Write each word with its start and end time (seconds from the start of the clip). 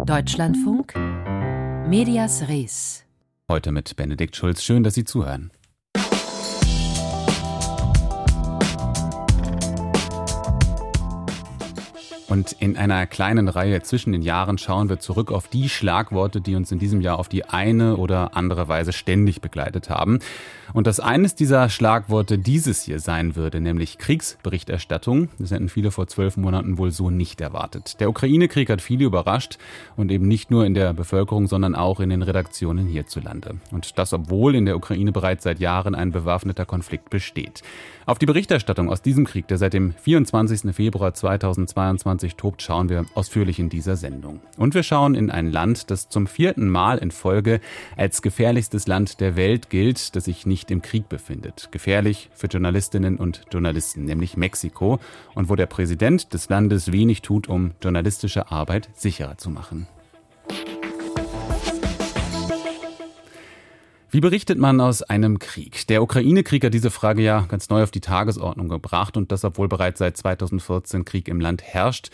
Deutschlandfunk 0.00 0.94
Medias 1.86 2.48
Res. 2.48 3.04
Heute 3.48 3.70
mit 3.70 3.94
Benedikt 3.94 4.34
Schulz. 4.34 4.62
Schön, 4.62 4.82
dass 4.82 4.94
Sie 4.94 5.04
zuhören. 5.04 5.52
Und 12.32 12.56
in 12.60 12.78
einer 12.78 13.06
kleinen 13.06 13.46
Reihe 13.46 13.82
zwischen 13.82 14.12
den 14.12 14.22
Jahren 14.22 14.56
schauen 14.56 14.88
wir 14.88 14.98
zurück 14.98 15.30
auf 15.30 15.48
die 15.48 15.68
Schlagworte, 15.68 16.40
die 16.40 16.54
uns 16.54 16.72
in 16.72 16.78
diesem 16.78 17.02
Jahr 17.02 17.18
auf 17.18 17.28
die 17.28 17.44
eine 17.44 17.98
oder 17.98 18.34
andere 18.38 18.68
Weise 18.68 18.94
ständig 18.94 19.42
begleitet 19.42 19.90
haben. 19.90 20.18
Und 20.72 20.86
dass 20.86 20.98
eines 20.98 21.34
dieser 21.34 21.68
Schlagworte 21.68 22.38
dieses 22.38 22.82
hier 22.84 23.00
sein 23.00 23.36
würde, 23.36 23.60
nämlich 23.60 23.98
Kriegsberichterstattung, 23.98 25.28
das 25.38 25.50
hätten 25.50 25.68
viele 25.68 25.90
vor 25.90 26.06
zwölf 26.06 26.38
Monaten 26.38 26.78
wohl 26.78 26.90
so 26.90 27.10
nicht 27.10 27.42
erwartet. 27.42 28.00
Der 28.00 28.08
Ukraine-Krieg 28.08 28.70
hat 28.70 28.80
viele 28.80 29.04
überrascht 29.04 29.58
und 29.98 30.10
eben 30.10 30.26
nicht 30.26 30.50
nur 30.50 30.64
in 30.64 30.72
der 30.72 30.94
Bevölkerung, 30.94 31.46
sondern 31.48 31.74
auch 31.74 32.00
in 32.00 32.08
den 32.08 32.22
Redaktionen 32.22 32.86
hierzulande. 32.86 33.56
Und 33.70 33.98
das, 33.98 34.14
obwohl 34.14 34.54
in 34.54 34.64
der 34.64 34.76
Ukraine 34.76 35.12
bereits 35.12 35.44
seit 35.44 35.60
Jahren 35.60 35.94
ein 35.94 36.12
bewaffneter 36.12 36.64
Konflikt 36.64 37.10
besteht. 37.10 37.62
Auf 38.06 38.18
die 38.18 38.26
Berichterstattung 38.26 38.88
aus 38.88 39.02
diesem 39.02 39.26
Krieg, 39.26 39.46
der 39.48 39.58
seit 39.58 39.74
dem 39.74 39.92
24. 39.92 40.74
Februar 40.74 41.12
2022 41.12 42.21
tobt, 42.28 42.62
schauen 42.62 42.88
wir 42.88 43.04
ausführlich 43.14 43.58
in 43.58 43.68
dieser 43.68 43.96
Sendung. 43.96 44.40
Und 44.56 44.74
wir 44.74 44.82
schauen 44.82 45.14
in 45.14 45.30
ein 45.30 45.50
Land, 45.50 45.90
das 45.90 46.08
zum 46.08 46.26
vierten 46.26 46.68
Mal 46.68 46.98
in 46.98 47.10
Folge 47.10 47.60
als 47.96 48.22
gefährlichstes 48.22 48.86
Land 48.86 49.20
der 49.20 49.36
Welt 49.36 49.70
gilt, 49.70 50.16
das 50.16 50.24
sich 50.24 50.46
nicht 50.46 50.70
im 50.70 50.82
Krieg 50.82 51.08
befindet. 51.08 51.68
Gefährlich 51.70 52.30
für 52.34 52.46
Journalistinnen 52.46 53.16
und 53.16 53.42
Journalisten, 53.52 54.04
nämlich 54.04 54.36
Mexiko, 54.36 54.98
und 55.34 55.48
wo 55.48 55.56
der 55.56 55.66
Präsident 55.66 56.32
des 56.32 56.48
Landes 56.48 56.92
wenig 56.92 57.22
tut, 57.22 57.48
um 57.48 57.72
journalistische 57.82 58.50
Arbeit 58.50 58.88
sicherer 58.94 59.36
zu 59.38 59.50
machen. 59.50 59.86
Wie 64.12 64.20
berichtet 64.20 64.58
man 64.58 64.78
aus 64.82 65.02
einem 65.02 65.38
Krieg? 65.38 65.86
Der 65.86 66.02
Ukraine-Krieg 66.02 66.62
hat 66.62 66.74
diese 66.74 66.90
Frage 66.90 67.22
ja 67.22 67.46
ganz 67.48 67.70
neu 67.70 67.82
auf 67.82 67.90
die 67.90 68.02
Tagesordnung 68.02 68.68
gebracht 68.68 69.16
und 69.16 69.32
das, 69.32 69.42
obwohl 69.42 69.68
bereits 69.68 70.00
seit 70.00 70.18
2014 70.18 71.06
Krieg 71.06 71.28
im 71.28 71.40
Land 71.40 71.62
herrscht 71.62 72.10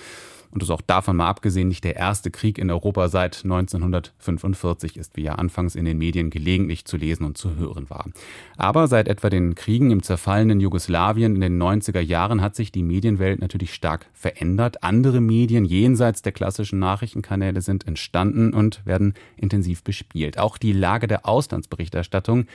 und 0.51 0.63
es 0.63 0.71
auch 0.71 0.81
davon 0.81 1.17
mal 1.17 1.29
abgesehen 1.29 1.69
nicht 1.69 1.85
der 1.85 1.97
erste 1.97 2.31
Krieg 2.31 2.59
in 2.59 2.71
Europa 2.71 3.09
seit 3.09 3.45
1945 3.45 4.97
ist, 4.97 5.17
wie 5.17 5.23
ja 5.23 5.35
anfangs 5.35 5.75
in 5.75 5.85
den 5.85 5.99
Medien 5.99 6.31
gelegentlich 6.31 6.85
zu 6.85 6.97
lesen 6.97 7.25
und 7.25 7.37
zu 7.37 7.57
hören 7.57 7.91
war. 7.91 8.07
Aber 8.57 8.89
seit 8.89 9.09
etwa 9.09 9.31
den 9.31 9.55
Kriegen 9.55 9.91
im 9.91 10.03
zerfallenen 10.03 10.61
Jugoslawien 10.61 11.35
in 11.35 11.41
den 11.41 11.63
90er 11.63 12.01
Jahren 12.01 12.41
hat 12.41 12.57
sich 12.57 12.73
die 12.73 12.83
Medienwelt 12.83 13.41
natürlich 13.41 13.75
stark 13.75 14.07
verändert. 14.15 14.83
Andere 14.83 15.21
Medien 15.21 15.65
jenseits 15.65 16.23
der 16.23 16.33
klassischen 16.33 16.79
Nachrichtenkanäle 16.79 17.61
sind 17.61 17.87
entstanden 17.87 18.55
und 18.55 18.85
werden 18.87 19.15
intensiv 19.37 19.83
bespielt. 19.83 20.39
Auch 20.39 20.59
die 20.59 20.73
Lage 20.73 21.07
der 21.07 21.27
Auslandsberichterstattung, 21.27 22.47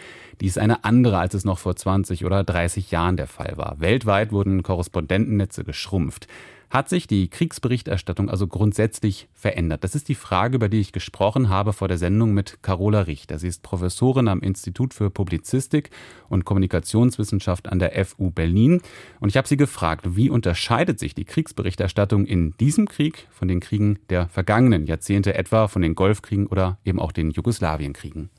die 0.42 0.48
ist 0.48 0.58
eine 0.58 0.84
andere, 0.84 1.20
als 1.20 1.34
es 1.34 1.46
noch 1.46 1.60
vor 1.60 1.76
20 1.76 2.26
oder 2.26 2.44
30 2.44 2.92
Jahren 2.92 3.18
der 3.18 3.28
Fall 3.28 3.54
war. 3.56 3.80
Weltweit 3.80 4.32
wurden 4.32 4.64
Korrespondentennetze 4.64 5.64
geschrumpft. 5.64 6.28
Hat 6.74 6.90
sich 6.90 7.06
die 7.06 7.28
Kriegsberichterstattung 7.28 8.32
also 8.32 8.48
grundsätzlich 8.48 9.28
verändert? 9.36 9.84
Das 9.84 9.94
ist 9.94 10.10
die 10.10 10.16
Frage, 10.16 10.56
über 10.56 10.70
die 10.70 10.80
ich 10.80 10.92
gesprochen 10.92 11.50
habe 11.50 11.72
vor 11.72 11.88
der 11.88 12.00
Sendung 12.00 12.34
mit 12.34 12.64
Carola 12.64 13.02
Richter. 13.02 13.38
Sie 13.38 13.48
ist 13.48 13.62
Professorin 13.62 14.28
am 14.28 14.40
Institut 14.40 14.96
für 14.96 15.12
Publizistik 15.12 15.92
und 16.30 16.46
Kommunikationswissenschaft 16.46 17.70
an 17.70 17.78
der 17.78 18.04
FU 18.04 18.32
Berlin. 18.32 18.82
Und 19.20 19.30
ich 19.30 19.38
habe 19.38 19.48
sie 19.48 19.56
gefragt, 19.56 20.16
wie 20.16 20.32
unterscheidet 20.32 20.98
sich 20.98 21.14
die 21.14 21.26
Kriegsberichterstattung 21.26 22.26
in 22.26 22.58
diesem 22.60 22.88
Krieg 22.88 23.28
von 23.30 23.48
den 23.48 23.60
Kriegen 23.60 24.00
der 24.10 24.28
vergangenen 24.30 24.88
Jahrzehnte, 24.88 25.36
etwa 25.36 25.68
von 25.68 25.84
den 25.84 25.94
Golfkriegen 25.94 26.48
oder 26.48 26.80
eben 26.84 27.00
auch 27.00 27.12
den 27.12 27.30
Jugoslawienkriegen? 27.30 28.32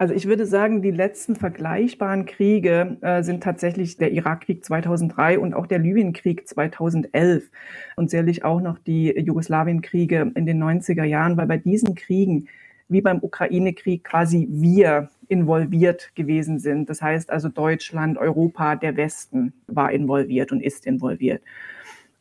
Also 0.00 0.14
ich 0.14 0.24
würde 0.24 0.46
sagen, 0.46 0.80
die 0.80 0.92
letzten 0.92 1.36
vergleichbaren 1.36 2.24
Kriege 2.24 2.96
äh, 3.02 3.22
sind 3.22 3.42
tatsächlich 3.42 3.98
der 3.98 4.12
Irakkrieg 4.12 4.64
2003 4.64 5.38
und 5.38 5.52
auch 5.52 5.66
der 5.66 5.78
Libyenkrieg 5.78 6.48
2011 6.48 7.50
und 7.96 8.08
sicherlich 8.08 8.42
auch 8.42 8.62
noch 8.62 8.78
die 8.78 9.10
Jugoslawienkriege 9.10 10.32
in 10.34 10.46
den 10.46 10.64
90er 10.64 11.04
Jahren, 11.04 11.36
weil 11.36 11.46
bei 11.46 11.58
diesen 11.58 11.94
Kriegen 11.96 12.48
wie 12.88 13.02
beim 13.02 13.18
Ukraine-Krieg 13.20 14.02
quasi 14.02 14.48
wir 14.50 15.10
involviert 15.28 16.14
gewesen 16.14 16.58
sind. 16.60 16.88
Das 16.88 17.02
heißt 17.02 17.28
also 17.28 17.50
Deutschland, 17.50 18.16
Europa, 18.16 18.76
der 18.76 18.96
Westen 18.96 19.52
war 19.66 19.92
involviert 19.92 20.50
und 20.50 20.62
ist 20.62 20.86
involviert. 20.86 21.42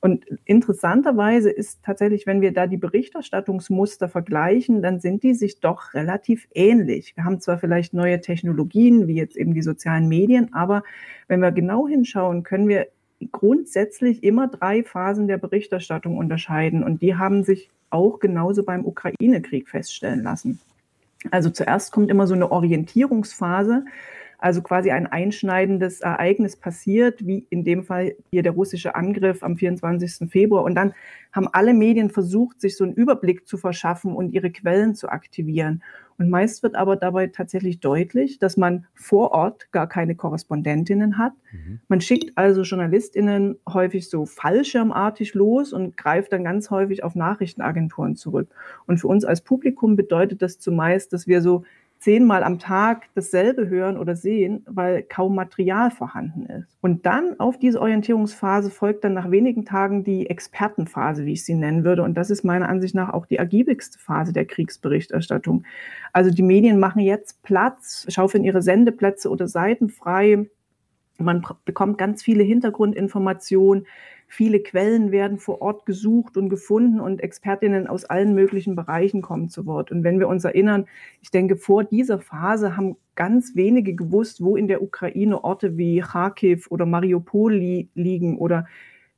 Und 0.01 0.25
interessanterweise 0.45 1.49
ist 1.49 1.83
tatsächlich, 1.83 2.25
wenn 2.25 2.39
wir 2.39 2.53
da 2.53 2.67
die 2.67 2.77
Berichterstattungsmuster 2.77 4.07
vergleichen, 4.07 4.81
dann 4.81 5.01
sind 5.01 5.23
die 5.23 5.33
sich 5.33 5.59
doch 5.59 5.93
relativ 5.93 6.47
ähnlich. 6.53 7.17
Wir 7.17 7.25
haben 7.25 7.41
zwar 7.41 7.57
vielleicht 7.57 7.93
neue 7.93 8.21
Technologien, 8.21 9.07
wie 9.07 9.15
jetzt 9.15 9.35
eben 9.35 9.53
die 9.53 9.61
sozialen 9.61 10.07
Medien, 10.07 10.53
aber 10.53 10.83
wenn 11.27 11.41
wir 11.41 11.51
genau 11.51 11.87
hinschauen, 11.87 12.43
können 12.43 12.69
wir 12.69 12.87
grundsätzlich 13.31 14.23
immer 14.23 14.47
drei 14.47 14.83
Phasen 14.83 15.27
der 15.27 15.37
Berichterstattung 15.37 16.17
unterscheiden. 16.17 16.83
Und 16.83 17.01
die 17.01 17.15
haben 17.15 17.43
sich 17.43 17.69
auch 17.89 18.19
genauso 18.19 18.63
beim 18.63 18.85
Ukraine-Krieg 18.85 19.67
feststellen 19.67 20.23
lassen. 20.23 20.59
Also 21.31 21.49
zuerst 21.49 21.91
kommt 21.91 22.09
immer 22.09 22.27
so 22.27 22.33
eine 22.33 22.51
Orientierungsphase, 22.51 23.83
also 24.39 24.61
quasi 24.61 24.91
ein 24.91 25.05
einschneidendes 25.05 26.01
Ereignis 26.01 26.55
passiert, 26.55 27.25
wie 27.27 27.45
in 27.49 27.63
dem 27.63 27.83
Fall 27.83 28.15
hier 28.31 28.41
der 28.41 28.53
russische 28.53 28.95
Angriff 28.95 29.43
am 29.43 29.57
24. 29.57 30.29
Februar. 30.29 30.63
Und 30.63 30.75
dann 30.75 30.93
haben 31.33 31.49
alle 31.51 31.73
Medien 31.73 32.09
versucht, 32.09 32.61
sich 32.61 32.77
so 32.77 32.85
einen 32.85 32.93
Überblick 32.93 33.47
zu 33.47 33.57
verschaffen 33.57 34.15
und 34.15 34.31
ihre 34.31 34.49
Quellen 34.49 34.95
zu 34.95 35.09
aktivieren. 35.09 35.83
Und 36.17 36.29
meist 36.29 36.63
wird 36.63 36.75
aber 36.75 36.95
dabei 36.95 37.27
tatsächlich 37.27 37.79
deutlich, 37.79 38.39
dass 38.39 38.57
man 38.57 38.85
vor 38.93 39.31
Ort 39.31 39.71
gar 39.71 39.87
keine 39.87 40.15
Korrespondentinnen 40.15 41.17
hat. 41.17 41.33
Mhm. 41.51 41.79
Man 41.87 42.01
schickt 42.01 42.37
also 42.37 42.63
Journalistinnen 42.63 43.57
häufig 43.67 44.09
so 44.09 44.25
fallschirmartig 44.25 45.33
los 45.33 45.71
und 45.71 45.95
greift 45.95 46.33
dann 46.33 46.43
ganz 46.43 46.71
häufig 46.71 47.03
auf 47.03 47.15
Nachrichtenagenturen 47.15 48.15
zurück. 48.15 48.49
Und 48.85 48.99
für 48.99 49.07
uns 49.07 49.23
als 49.23 49.41
Publikum 49.41 49.95
bedeutet 49.95 50.41
das 50.41 50.59
zumeist, 50.59 51.13
dass 51.13 51.27
wir 51.27 51.41
so 51.41 51.63
zehnmal 51.99 52.43
am 52.43 52.59
Tag 52.59 53.09
dasselbe 53.13 53.67
hören 53.67 53.97
oder 53.97 54.15
sehen, 54.15 54.63
weil 54.67 55.03
kaum 55.03 55.35
Material 55.35 55.91
vorhanden 55.91 56.45
ist. 56.45 56.77
Und 56.79 57.05
dann 57.05 57.37
auf 57.39 57.59
diese 57.59 57.81
Orientierungsphase 57.81 58.71
folgt 58.71 59.03
dann 59.03 59.13
nach 59.13 59.29
wenigen 59.31 59.65
Tagen 59.65 60.05
die 60.05 60.29
Expertenphase, 60.29 61.25
wie 61.25 61.33
ich 61.33 61.43
sie 61.43 61.55
nennen 61.55 61.83
würde. 61.83 62.03
Und 62.03 62.15
das 62.15 62.29
ist 62.29 62.43
meiner 62.45 62.69
Ansicht 62.69 62.95
nach 62.95 63.13
auch 63.13 63.25
die 63.25 63.35
ergiebigste 63.35 63.99
Phase 63.99 64.31
der 64.31 64.45
Kriegsberichterstattung. 64.45 65.65
Also 66.13 66.31
die 66.31 66.41
Medien 66.41 66.79
machen 66.79 67.01
jetzt 67.01 67.43
Platz, 67.43 68.05
schaufeln 68.07 68.45
ihre 68.45 68.61
Sendeplätze 68.61 69.29
oder 69.29 69.49
Seiten 69.49 69.89
frei. 69.89 70.47
Man 71.17 71.45
bekommt 71.65 71.97
ganz 71.97 72.23
viele 72.23 72.43
Hintergrundinformationen 72.43 73.85
Viele 74.31 74.59
Quellen 74.59 75.11
werden 75.11 75.39
vor 75.39 75.59
Ort 75.59 75.87
gesucht 75.87 76.37
und 76.37 76.49
gefunden 76.49 76.99
und 76.99 77.19
Expertinnen 77.19 77.87
aus 77.87 78.05
allen 78.05 78.35
möglichen 78.35 78.75
Bereichen 78.75 79.23
kommen 79.23 79.49
zu 79.49 79.65
Wort. 79.65 79.91
Und 79.91 80.03
wenn 80.03 80.19
wir 80.19 80.27
uns 80.27 80.45
erinnern, 80.45 80.85
ich 81.19 81.31
denke, 81.31 81.55
vor 81.55 81.83
dieser 81.83 82.19
Phase 82.19 82.77
haben 82.77 82.95
ganz 83.15 83.55
wenige 83.55 83.95
gewusst, 83.95 84.43
wo 84.43 84.55
in 84.55 84.67
der 84.67 84.83
Ukraine 84.83 85.43
Orte 85.43 85.77
wie 85.77 85.99
Kharkiv 86.01 86.67
oder 86.69 86.85
Mariupol 86.85 87.55
li 87.55 87.89
liegen 87.95 88.37
oder 88.37 88.67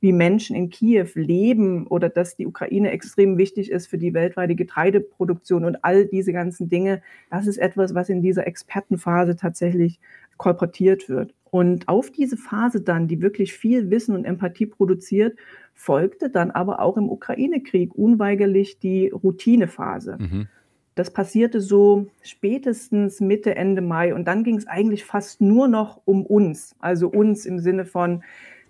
wie 0.00 0.12
Menschen 0.12 0.56
in 0.56 0.70
Kiew 0.70 1.08
leben 1.14 1.86
oder 1.86 2.08
dass 2.08 2.34
die 2.34 2.46
Ukraine 2.46 2.90
extrem 2.90 3.36
wichtig 3.36 3.70
ist 3.70 3.88
für 3.88 3.98
die 3.98 4.14
weltweite 4.14 4.54
Getreideproduktion 4.54 5.66
und 5.66 5.84
all 5.84 6.06
diese 6.06 6.32
ganzen 6.32 6.70
Dinge. 6.70 7.02
Das 7.30 7.46
ist 7.46 7.58
etwas, 7.58 7.94
was 7.94 8.08
in 8.08 8.22
dieser 8.22 8.46
Expertenphase 8.46 9.36
tatsächlich 9.36 10.00
kolportiert 10.38 11.10
wird. 11.10 11.34
Und 11.52 11.86
auf 11.86 12.10
diese 12.10 12.38
Phase 12.38 12.80
dann, 12.80 13.08
die 13.08 13.20
wirklich 13.20 13.52
viel 13.52 13.90
Wissen 13.90 14.14
und 14.14 14.24
Empathie 14.24 14.64
produziert, 14.64 15.36
folgte 15.74 16.30
dann 16.30 16.50
aber 16.50 16.80
auch 16.80 16.96
im 16.96 17.10
Ukraine-Krieg 17.10 17.94
unweigerlich 17.94 18.78
die 18.78 19.08
Routinephase. 19.08 20.16
Mhm. 20.18 20.48
Das 20.94 21.12
passierte 21.12 21.60
so 21.60 22.06
spätestens 22.22 23.20
Mitte, 23.20 23.54
Ende 23.54 23.82
Mai. 23.82 24.14
Und 24.14 24.28
dann 24.28 24.44
ging 24.44 24.56
es 24.56 24.66
eigentlich 24.66 25.04
fast 25.04 25.42
nur 25.42 25.68
noch 25.68 26.00
um 26.06 26.24
uns. 26.24 26.74
Also 26.78 27.08
uns 27.08 27.44
im 27.44 27.58
Sinne 27.58 27.84
von, 27.84 28.22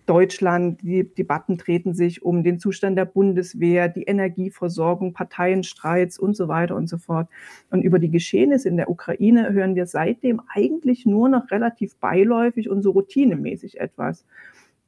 Deutschland, 0.07 0.83
die 0.83 1.05
Debatten 1.05 1.59
treten 1.59 1.95
sich 1.95 2.23
um 2.23 2.43
den 2.43 2.59
Zustand 2.59 2.99
der 2.99 3.05
Bundeswehr, 3.05 3.89
die 3.89 4.03
Energieversorgung, 4.03 5.13
Parteienstreits 5.13 6.19
und 6.19 6.37
so 6.37 6.49
weiter 6.49 6.75
und 6.75 6.89
so 6.89 6.99
fort. 6.99 7.29
Und 7.71 7.83
über 7.83 7.99
die 7.99 8.11
Geschehnisse 8.11 8.69
in 8.69 8.77
der 8.77 8.91
Ukraine 8.91 9.53
hören 9.53 9.75
wir 9.77 9.87
seitdem 9.87 10.41
eigentlich 10.49 11.07
nur 11.07 11.29
noch 11.29 11.51
relativ 11.51 11.97
beiläufig 11.97 12.69
und 12.69 12.83
so 12.83 12.91
routinemäßig 12.91 13.81
etwas. 13.81 14.25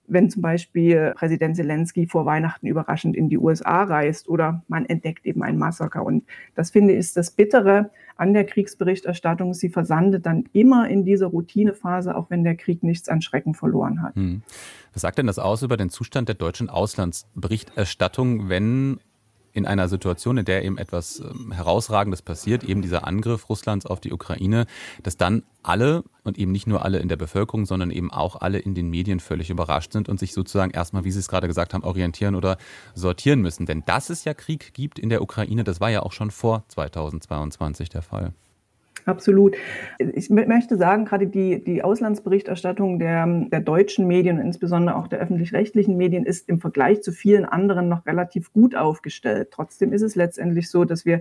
Wenn 0.06 0.28
zum 0.30 0.42
Beispiel 0.42 1.14
Präsident 1.16 1.56
Zelensky 1.56 2.06
vor 2.06 2.26
Weihnachten 2.26 2.66
überraschend 2.66 3.16
in 3.16 3.28
die 3.28 3.38
USA 3.38 3.84
reist 3.84 4.28
oder 4.28 4.62
man 4.68 4.84
entdeckt 4.86 5.24
eben 5.26 5.42
ein 5.42 5.56
Massaker. 5.58 6.04
Und 6.04 6.24
das 6.54 6.70
finde 6.70 6.92
ich 6.92 6.98
ist 6.98 7.16
das 7.16 7.30
Bittere 7.30 7.90
an 8.16 8.32
der 8.32 8.44
Kriegsberichterstattung. 8.44 9.54
Sie 9.54 9.68
versandet 9.68 10.26
dann 10.26 10.44
immer 10.52 10.88
in 10.88 11.04
dieser 11.04 11.26
Routinephase, 11.26 12.16
auch 12.16 12.30
wenn 12.30 12.44
der 12.44 12.56
Krieg 12.56 12.82
nichts 12.82 13.08
an 13.08 13.22
Schrecken 13.22 13.54
verloren 13.54 14.02
hat. 14.02 14.14
Hm. 14.14 14.42
Was 14.92 15.02
sagt 15.02 15.18
denn 15.18 15.26
das 15.26 15.38
aus 15.38 15.62
über 15.62 15.76
den 15.76 15.90
Zustand 15.90 16.28
der 16.28 16.36
deutschen 16.36 16.70
Auslandsberichterstattung, 16.70 18.48
wenn 18.48 19.00
in 19.54 19.66
einer 19.66 19.88
Situation, 19.88 20.36
in 20.36 20.44
der 20.44 20.64
eben 20.64 20.76
etwas 20.76 21.20
ähm, 21.20 21.52
Herausragendes 21.52 22.22
passiert, 22.22 22.64
eben 22.64 22.82
dieser 22.82 23.06
Angriff 23.06 23.48
Russlands 23.48 23.86
auf 23.86 24.00
die 24.00 24.12
Ukraine, 24.12 24.66
dass 25.02 25.16
dann 25.16 25.44
alle 25.62 26.02
und 26.24 26.38
eben 26.38 26.52
nicht 26.52 26.66
nur 26.66 26.84
alle 26.84 26.98
in 26.98 27.08
der 27.08 27.16
Bevölkerung, 27.16 27.64
sondern 27.64 27.90
eben 27.90 28.12
auch 28.12 28.40
alle 28.40 28.58
in 28.58 28.74
den 28.74 28.90
Medien 28.90 29.20
völlig 29.20 29.50
überrascht 29.50 29.92
sind 29.92 30.08
und 30.08 30.18
sich 30.18 30.34
sozusagen 30.34 30.72
erstmal, 30.72 31.04
wie 31.04 31.12
Sie 31.12 31.20
es 31.20 31.28
gerade 31.28 31.46
gesagt 31.46 31.72
haben, 31.72 31.84
orientieren 31.84 32.34
oder 32.34 32.58
sortieren 32.94 33.40
müssen. 33.40 33.64
Denn 33.64 33.84
dass 33.86 34.10
es 34.10 34.24
ja 34.24 34.34
Krieg 34.34 34.74
gibt 34.74 34.98
in 34.98 35.08
der 35.08 35.22
Ukraine, 35.22 35.62
das 35.62 35.80
war 35.80 35.90
ja 35.90 36.02
auch 36.02 36.12
schon 36.12 36.32
vor 36.32 36.64
2022 36.68 37.88
der 37.88 38.02
Fall. 38.02 38.34
Absolut. 39.06 39.56
Ich 39.98 40.30
möchte 40.30 40.76
sagen, 40.76 41.04
gerade 41.04 41.26
die, 41.26 41.62
die 41.62 41.82
Auslandsberichterstattung 41.82 42.98
der, 42.98 43.26
der 43.26 43.60
deutschen 43.60 44.06
Medien, 44.06 44.38
insbesondere 44.38 44.96
auch 44.96 45.08
der 45.08 45.18
öffentlich-rechtlichen 45.18 45.96
Medien, 45.96 46.24
ist 46.24 46.48
im 46.48 46.58
Vergleich 46.58 47.02
zu 47.02 47.12
vielen 47.12 47.44
anderen 47.44 47.88
noch 47.88 48.06
relativ 48.06 48.52
gut 48.52 48.74
aufgestellt. 48.74 49.48
Trotzdem 49.50 49.92
ist 49.92 50.02
es 50.02 50.16
letztendlich 50.16 50.70
so, 50.70 50.84
dass 50.84 51.04
wir 51.04 51.20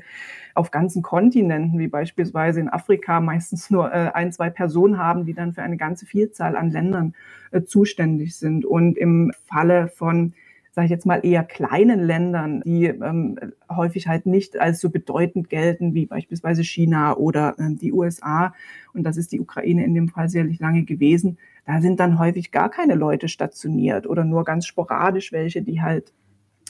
auf 0.53 0.71
ganzen 0.71 1.01
Kontinenten, 1.01 1.77
wie 1.77 1.89
beispielsweise 1.89 2.61
in 2.61 2.69
Afrika, 2.69 3.19
meistens 3.19 3.69
nur 3.69 3.91
äh, 3.91 4.11
ein, 4.13 4.31
zwei 4.31 4.49
Personen 4.49 4.97
haben, 4.97 5.25
die 5.25 5.33
dann 5.33 5.51
für 5.51 5.61
eine 5.61 5.77
ganze 5.77 6.05
Vielzahl 6.05 6.55
an 6.55 6.71
Ländern 6.71 7.15
äh, 7.51 7.63
zuständig 7.63 8.37
sind. 8.37 8.65
Und 8.65 8.97
im 8.97 9.33
Falle 9.45 9.89
von 9.89 10.33
sage 10.73 10.85
ich 10.85 10.91
jetzt 10.91 11.05
mal, 11.05 11.23
eher 11.23 11.43
kleinen 11.43 11.99
Ländern, 11.99 12.61
die 12.65 12.85
ähm, 12.85 13.37
häufig 13.69 14.07
halt 14.07 14.25
nicht 14.25 14.59
als 14.59 14.81
so 14.81 14.89
bedeutend 14.89 15.49
gelten 15.49 15.93
wie 15.93 16.07
beispielsweise 16.07 16.63
China 16.63 17.15
oder 17.15 17.55
äh, 17.59 17.75
die 17.75 17.93
USA. 17.93 18.55
Und 18.91 19.03
das 19.03 19.17
ist 19.17 19.31
die 19.31 19.39
Ukraine 19.39 19.85
in 19.85 19.93
dem 19.93 20.09
Fall 20.09 20.29
sicherlich 20.29 20.59
lange 20.59 20.83
gewesen. 20.83 21.37
Da 21.67 21.79
sind 21.79 21.99
dann 21.99 22.17
häufig 22.17 22.51
gar 22.51 22.69
keine 22.69 22.95
Leute 22.95 23.27
stationiert 23.27 24.07
oder 24.07 24.25
nur 24.25 24.43
ganz 24.45 24.65
sporadisch 24.65 25.31
welche, 25.31 25.61
die 25.61 25.81
halt 25.81 26.11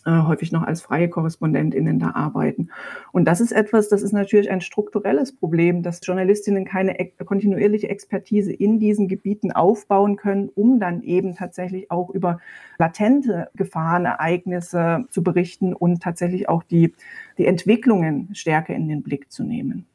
häufig 0.06 0.52
noch 0.52 0.64
als 0.64 0.82
freie 0.82 1.10
KorrespondentInnen 1.10 2.00
da 2.00 2.12
arbeiten. 2.12 2.70
Und 3.12 3.26
das 3.26 3.42
ist 3.42 3.52
etwas, 3.52 3.90
das 3.90 4.02
ist 4.02 4.12
natürlich 4.12 4.52
ein 4.52 4.62
strukturelles 4.62 5.36
Problem, 5.36 5.84
dass 5.84 6.02
Journalistinnen 6.04 6.66
keine 6.66 6.96
kontinuierliche 7.26 7.90
Expertise 7.90 8.52
in 8.52 8.80
diesen 8.80 9.08
Gebieten 9.08 9.52
aufbauen 9.52 10.16
können, 10.16 10.50
um 10.50 10.80
dann 10.80 11.04
eben 11.04 11.36
tatsächlich 11.36 11.90
auch 11.92 12.10
über 12.10 12.40
latente 12.78 13.50
Gefahrenereignisse 13.56 15.06
zu 15.10 15.24
berichten 15.24 15.74
und 15.74 16.02
tatsächlich 16.02 16.50
auch 16.50 16.64
die, 16.64 16.94
die 17.38 17.46
Entwicklungen 17.46 18.30
stärker 18.34 18.74
in 18.76 18.88
den 18.88 19.04
Blick 19.04 19.32
zu 19.32 19.44
nehmen. 19.44 19.86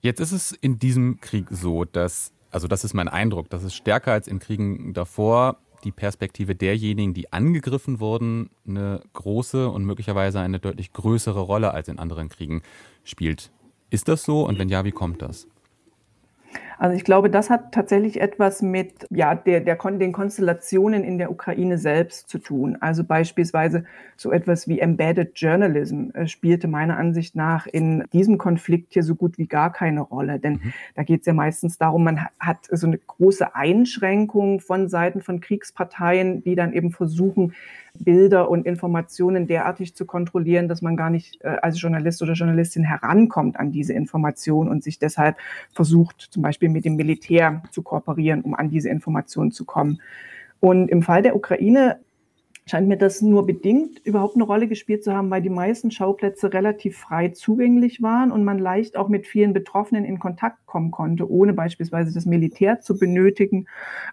Jetzt 0.00 0.20
ist 0.20 0.32
es 0.32 0.52
in 0.52 0.78
diesem 0.78 1.20
Krieg 1.20 1.46
so, 1.50 1.84
dass, 1.84 2.32
also 2.50 2.66
das 2.66 2.84
ist 2.84 2.92
mein 2.92 3.08
Eindruck, 3.08 3.48
dass 3.50 3.62
es 3.62 3.74
stärker 3.74 4.12
als 4.12 4.26
in 4.26 4.40
Kriegen 4.40 4.92
davor 4.94 5.58
die 5.84 5.92
Perspektive 5.92 6.54
derjenigen, 6.54 7.14
die 7.14 7.32
angegriffen 7.32 8.00
wurden, 8.00 8.50
eine 8.66 9.02
große 9.12 9.68
und 9.68 9.84
möglicherweise 9.84 10.40
eine 10.40 10.58
deutlich 10.58 10.92
größere 10.92 11.40
Rolle 11.40 11.72
als 11.72 11.88
in 11.88 11.98
anderen 11.98 12.28
Kriegen 12.28 12.62
spielt. 13.04 13.50
Ist 13.90 14.08
das 14.08 14.24
so? 14.24 14.46
Und 14.46 14.58
wenn 14.58 14.68
ja, 14.68 14.84
wie 14.84 14.92
kommt 14.92 15.22
das? 15.22 15.46
Also 16.82 16.96
ich 16.96 17.04
glaube, 17.04 17.30
das 17.30 17.48
hat 17.48 17.70
tatsächlich 17.70 18.20
etwas 18.20 18.60
mit 18.60 19.06
ja, 19.08 19.36
der, 19.36 19.60
der, 19.60 19.76
den 19.76 20.10
Konstellationen 20.10 21.04
in 21.04 21.16
der 21.16 21.30
Ukraine 21.30 21.78
selbst 21.78 22.28
zu 22.28 22.40
tun. 22.40 22.76
Also 22.80 23.04
beispielsweise 23.04 23.84
so 24.16 24.32
etwas 24.32 24.66
wie 24.66 24.80
Embedded 24.80 25.30
Journalism 25.36 26.10
äh, 26.12 26.26
spielte 26.26 26.66
meiner 26.66 26.96
Ansicht 26.96 27.36
nach 27.36 27.68
in 27.68 28.02
diesem 28.12 28.36
Konflikt 28.36 28.94
hier 28.94 29.04
so 29.04 29.14
gut 29.14 29.38
wie 29.38 29.46
gar 29.46 29.72
keine 29.72 30.00
Rolle. 30.00 30.40
Denn 30.40 30.54
mhm. 30.54 30.72
da 30.96 31.04
geht 31.04 31.20
es 31.20 31.26
ja 31.26 31.34
meistens 31.34 31.78
darum, 31.78 32.02
man 32.02 32.26
hat 32.40 32.66
so 32.68 32.88
eine 32.88 32.98
große 32.98 33.54
Einschränkung 33.54 34.58
von 34.58 34.88
Seiten 34.88 35.20
von 35.20 35.40
Kriegsparteien, 35.40 36.42
die 36.42 36.56
dann 36.56 36.72
eben 36.72 36.90
versuchen, 36.90 37.54
Bilder 37.98 38.48
und 38.48 38.66
Informationen 38.66 39.46
derartig 39.46 39.94
zu 39.94 40.06
kontrollieren, 40.06 40.68
dass 40.68 40.82
man 40.82 40.96
gar 40.96 41.10
nicht 41.10 41.38
äh, 41.42 41.48
als 41.60 41.80
Journalist 41.80 42.22
oder 42.22 42.32
Journalistin 42.32 42.84
herankommt 42.84 43.58
an 43.58 43.70
diese 43.70 43.92
Informationen 43.92 44.70
und 44.70 44.82
sich 44.82 44.98
deshalb 44.98 45.36
versucht, 45.72 46.20
zum 46.30 46.42
Beispiel 46.42 46.70
mit 46.72 46.84
dem 46.84 46.96
Militär 46.96 47.62
zu 47.70 47.82
kooperieren, 47.82 48.42
um 48.42 48.54
an 48.54 48.70
diese 48.70 48.88
Informationen 48.88 49.52
zu 49.52 49.64
kommen. 49.64 50.00
Und 50.60 50.88
im 50.88 51.02
Fall 51.02 51.22
der 51.22 51.36
Ukraine 51.36 51.98
scheint 52.66 52.88
mir 52.88 52.96
das 52.96 53.22
nur 53.22 53.46
bedingt 53.46 54.00
überhaupt 54.04 54.36
eine 54.36 54.44
Rolle 54.44 54.68
gespielt 54.68 55.02
zu 55.02 55.12
haben, 55.12 55.30
weil 55.30 55.42
die 55.42 55.50
meisten 55.50 55.90
Schauplätze 55.90 56.52
relativ 56.52 56.96
frei 56.96 57.30
zugänglich 57.30 58.02
waren 58.02 58.30
und 58.30 58.44
man 58.44 58.58
leicht 58.58 58.96
auch 58.96 59.08
mit 59.08 59.26
vielen 59.26 59.52
Betroffenen 59.52 60.04
in 60.04 60.18
Kontakt 60.18 60.61
kommen 60.72 60.90
konnte, 60.90 61.30
ohne 61.30 61.52
beispielsweise 61.52 62.14
das 62.14 62.24
Militär 62.24 62.80
zu 62.80 62.98
benötigen 62.98 63.66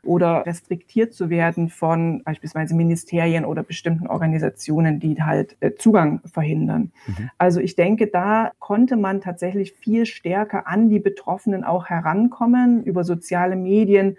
oder 0.04 0.46
restriktiert 0.46 1.14
zu 1.14 1.30
werden 1.30 1.70
von 1.70 2.22
beispielsweise 2.26 2.76
Ministerien 2.76 3.46
oder 3.46 3.64
bestimmten 3.64 4.08
Organisationen, 4.08 5.00
die 5.00 5.24
halt 5.24 5.56
äh, 5.62 5.72
Zugang 5.76 6.20
verhindern. 6.26 6.92
Mhm. 7.08 7.30
Also 7.38 7.62
ich 7.62 7.78
denke, 7.78 8.08
da 8.08 8.52
konnte 8.60 8.98
man 8.98 9.22
tatsächlich 9.22 9.72
viel 9.72 10.06
stärker 10.06 10.68
an 10.68 10.90
die 10.90 11.00
Betroffenen 11.00 11.64
auch 11.64 11.86
herankommen 11.86 12.84
über 12.84 13.06
soziale 13.06 13.56
Medien 13.56 14.18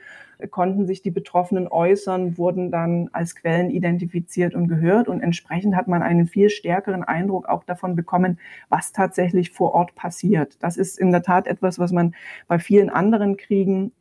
konnten 0.49 0.87
sich 0.87 1.03
die 1.03 1.11
Betroffenen 1.11 1.69
äußern, 1.69 2.39
wurden 2.39 2.71
dann 2.71 3.11
als 3.13 3.35
Quellen 3.35 3.71
identifiziert 3.71 4.55
und 4.55 4.69
gehört. 4.69 5.09
Und 5.09 5.21
entsprechend 5.21 5.77
hat 5.77 5.89
man 5.89 6.03
einen 6.03 6.27
viel 6.27 6.51
stärkeren 6.51 7.05
Eindruck 7.05 7.49
auch 7.49 7.65
davon 7.65 7.97
bekommen, 7.97 8.39
was 8.69 8.93
tatsächlich 8.93 9.51
vor 9.51 9.75
Ort 9.75 9.95
passiert. 9.95 10.57
Das 10.61 10.77
ist 10.77 10.99
in 10.99 11.11
der 11.11 11.23
Tat 11.23 11.47
etwas, 11.47 11.79
was 11.79 11.93
man 11.93 12.15
bei 12.49 12.59
vielen 12.59 12.91
anderen 12.91 13.37
Kriegen 13.37 13.93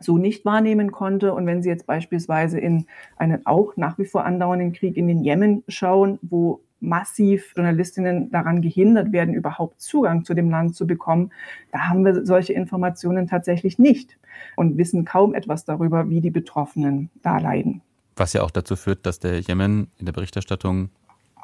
so 0.00 0.18
nicht 0.18 0.44
wahrnehmen 0.44 0.92
konnte. 0.92 1.34
Und 1.34 1.46
wenn 1.46 1.62
Sie 1.62 1.68
jetzt 1.68 1.86
beispielsweise 1.86 2.58
in 2.58 2.86
einen 3.16 3.46
auch 3.46 3.76
nach 3.76 3.98
wie 3.98 4.04
vor 4.04 4.24
andauernden 4.24 4.72
Krieg 4.72 4.96
in 4.96 5.08
den 5.08 5.22
Jemen 5.22 5.64
schauen, 5.68 6.18
wo 6.22 6.60
massiv 6.80 7.54
Journalistinnen 7.56 8.30
daran 8.30 8.62
gehindert 8.62 9.12
werden, 9.12 9.34
überhaupt 9.34 9.80
Zugang 9.80 10.24
zu 10.24 10.34
dem 10.34 10.48
Land 10.50 10.76
zu 10.76 10.86
bekommen, 10.86 11.32
da 11.72 11.88
haben 11.88 12.04
wir 12.04 12.24
solche 12.24 12.52
Informationen 12.52 13.26
tatsächlich 13.26 13.78
nicht 13.78 14.16
und 14.56 14.78
wissen 14.78 15.04
kaum 15.04 15.34
etwas 15.34 15.64
darüber, 15.64 16.08
wie 16.08 16.20
die 16.20 16.30
Betroffenen 16.30 17.10
da 17.22 17.38
leiden. 17.38 17.82
Was 18.16 18.32
ja 18.32 18.42
auch 18.42 18.50
dazu 18.50 18.76
führt, 18.76 19.06
dass 19.06 19.18
der 19.18 19.40
Jemen 19.40 19.90
in 19.98 20.06
der 20.06 20.12
Berichterstattung 20.12 20.90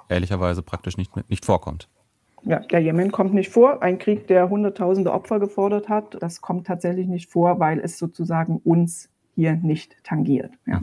ehrlicherweise 0.09 0.63
praktisch 0.63 0.97
nicht, 0.97 1.11
nicht 1.29 1.45
vorkommt. 1.45 1.89
Ja, 2.45 2.59
der 2.61 2.81
Jemen 2.81 3.11
kommt 3.11 3.33
nicht 3.33 3.51
vor. 3.51 3.83
Ein 3.83 3.99
Krieg, 3.99 4.27
der 4.27 4.51
Hunderttausende 4.51 5.13
Opfer 5.13 5.41
gefordert 5.41 5.89
hat, 5.89 6.17
das 6.21 6.41
kommt 6.41 6.67
tatsächlich 6.67 7.07
nicht 7.07 7.31
vor, 7.31 7.59
weil 7.59 7.81
es 7.81 7.99
sozusagen 7.99 8.59
uns 8.65 9.09
hier 9.35 9.55
nicht 9.55 9.97
tangiert. 10.05 10.53
Ja. 10.67 10.83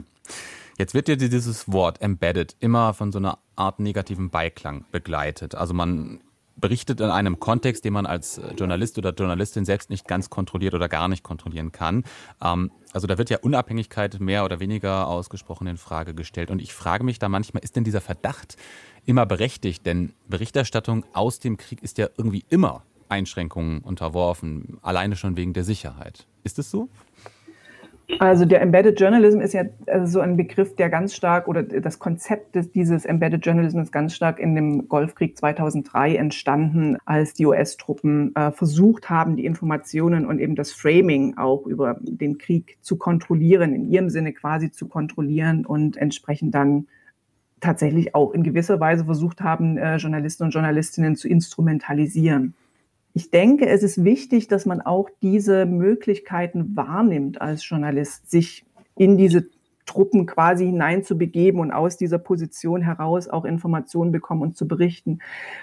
Jetzt 0.78 0.94
wird 0.94 1.08
ja 1.08 1.16
dieses 1.16 1.70
Wort 1.70 2.02
embedded 2.02 2.56
immer 2.58 2.94
von 2.94 3.12
so 3.12 3.18
einer 3.18 3.38
Art 3.56 3.78
negativen 3.78 4.30
Beiklang 4.30 4.84
begleitet. 4.90 5.54
Also 5.54 5.74
man 5.74 6.20
berichtet 6.56 7.00
in 7.00 7.10
einem 7.10 7.40
Kontext, 7.40 7.84
den 7.84 7.92
man 7.92 8.06
als 8.06 8.40
Journalist 8.56 8.98
oder 8.98 9.12
Journalistin 9.12 9.64
selbst 9.64 9.90
nicht 9.90 10.06
ganz 10.06 10.30
kontrolliert 10.30 10.74
oder 10.74 10.88
gar 10.88 11.08
nicht 11.08 11.22
kontrollieren 11.22 11.72
kann. 11.72 12.04
Ähm, 12.42 12.70
also 12.92 13.06
da 13.06 13.18
wird 13.18 13.30
ja 13.30 13.38
Unabhängigkeit 13.38 14.20
mehr 14.20 14.44
oder 14.44 14.60
weniger 14.60 15.06
ausgesprochen 15.06 15.66
in 15.66 15.76
Frage 15.78 16.14
gestellt. 16.14 16.50
Und 16.50 16.60
ich 16.60 16.74
frage 16.74 17.04
mich 17.04 17.18
da 17.18 17.28
manchmal, 17.28 17.62
ist 17.64 17.76
denn 17.76 17.84
dieser 17.84 18.00
Verdacht 18.00 18.56
immer 19.06 19.26
berechtigt? 19.26 19.86
Denn 19.86 20.12
Berichterstattung 20.28 21.04
aus 21.12 21.38
dem 21.38 21.56
Krieg 21.56 21.82
ist 21.82 21.98
ja 21.98 22.08
irgendwie 22.16 22.44
immer 22.48 22.82
Einschränkungen 23.08 23.80
unterworfen, 23.80 24.78
alleine 24.82 25.16
schon 25.16 25.36
wegen 25.36 25.52
der 25.52 25.64
Sicherheit. 25.64 26.26
Ist 26.44 26.58
es 26.58 26.70
so? 26.70 26.88
Also 28.18 28.44
der 28.44 28.60
Embedded 28.60 29.00
Journalism 29.00 29.40
ist 29.40 29.54
ja 29.54 29.64
also 29.86 30.06
so 30.06 30.20
ein 30.20 30.36
Begriff, 30.36 30.76
der 30.76 30.90
ganz 30.90 31.14
stark 31.14 31.48
oder 31.48 31.62
das 31.62 31.98
Konzept 31.98 32.54
des, 32.54 32.70
dieses 32.70 33.04
Embedded 33.04 33.44
Journalism 33.44 33.80
ist 33.80 33.92
ganz 33.92 34.14
stark 34.14 34.38
in 34.38 34.54
dem 34.54 34.88
Golfkrieg 34.88 35.36
2003 35.36 36.16
entstanden, 36.16 36.98
als 37.04 37.34
die 37.34 37.46
US-Truppen 37.46 38.34
äh, 38.34 38.52
versucht 38.52 39.08
haben, 39.08 39.36
die 39.36 39.44
Informationen 39.44 40.26
und 40.26 40.40
eben 40.40 40.56
das 40.56 40.72
Framing 40.72 41.36
auch 41.38 41.66
über 41.66 41.96
den 42.00 42.38
Krieg 42.38 42.76
zu 42.80 42.96
kontrollieren, 42.96 43.74
in 43.74 43.90
ihrem 43.90 44.10
Sinne 44.10 44.32
quasi 44.32 44.70
zu 44.70 44.88
kontrollieren 44.88 45.64
und 45.64 45.96
entsprechend 45.96 46.54
dann 46.54 46.88
tatsächlich 47.60 48.14
auch 48.14 48.32
in 48.32 48.42
gewisser 48.42 48.80
Weise 48.80 49.04
versucht 49.04 49.40
haben, 49.40 49.78
äh, 49.78 49.96
Journalisten 49.96 50.44
und 50.44 50.50
Journalistinnen 50.50 51.16
zu 51.16 51.28
instrumentalisieren 51.28 52.54
ich 53.14 53.30
denke, 53.30 53.68
es 53.68 53.82
ist 53.82 54.04
wichtig, 54.04 54.48
dass 54.48 54.66
man 54.66 54.80
auch 54.80 55.10
diese 55.20 55.66
Möglichkeiten 55.66 56.76
wahrnimmt 56.76 57.40
als 57.40 57.68
Journalist, 57.68 58.30
sich 58.30 58.64
in 58.96 59.16
diese 59.16 59.46
Truppen 59.84 60.26
quasi 60.26 60.66
hineinzubegeben 60.66 61.60
und 61.60 61.72
aus 61.72 61.96
dieser 61.96 62.18
Position 62.18 62.82
heraus 62.82 63.28
auch 63.28 63.44
Informationen 63.44 64.12
bekommen 64.12 64.42
und 64.42 64.56
zu 64.56 64.66
berichten. 64.66 65.18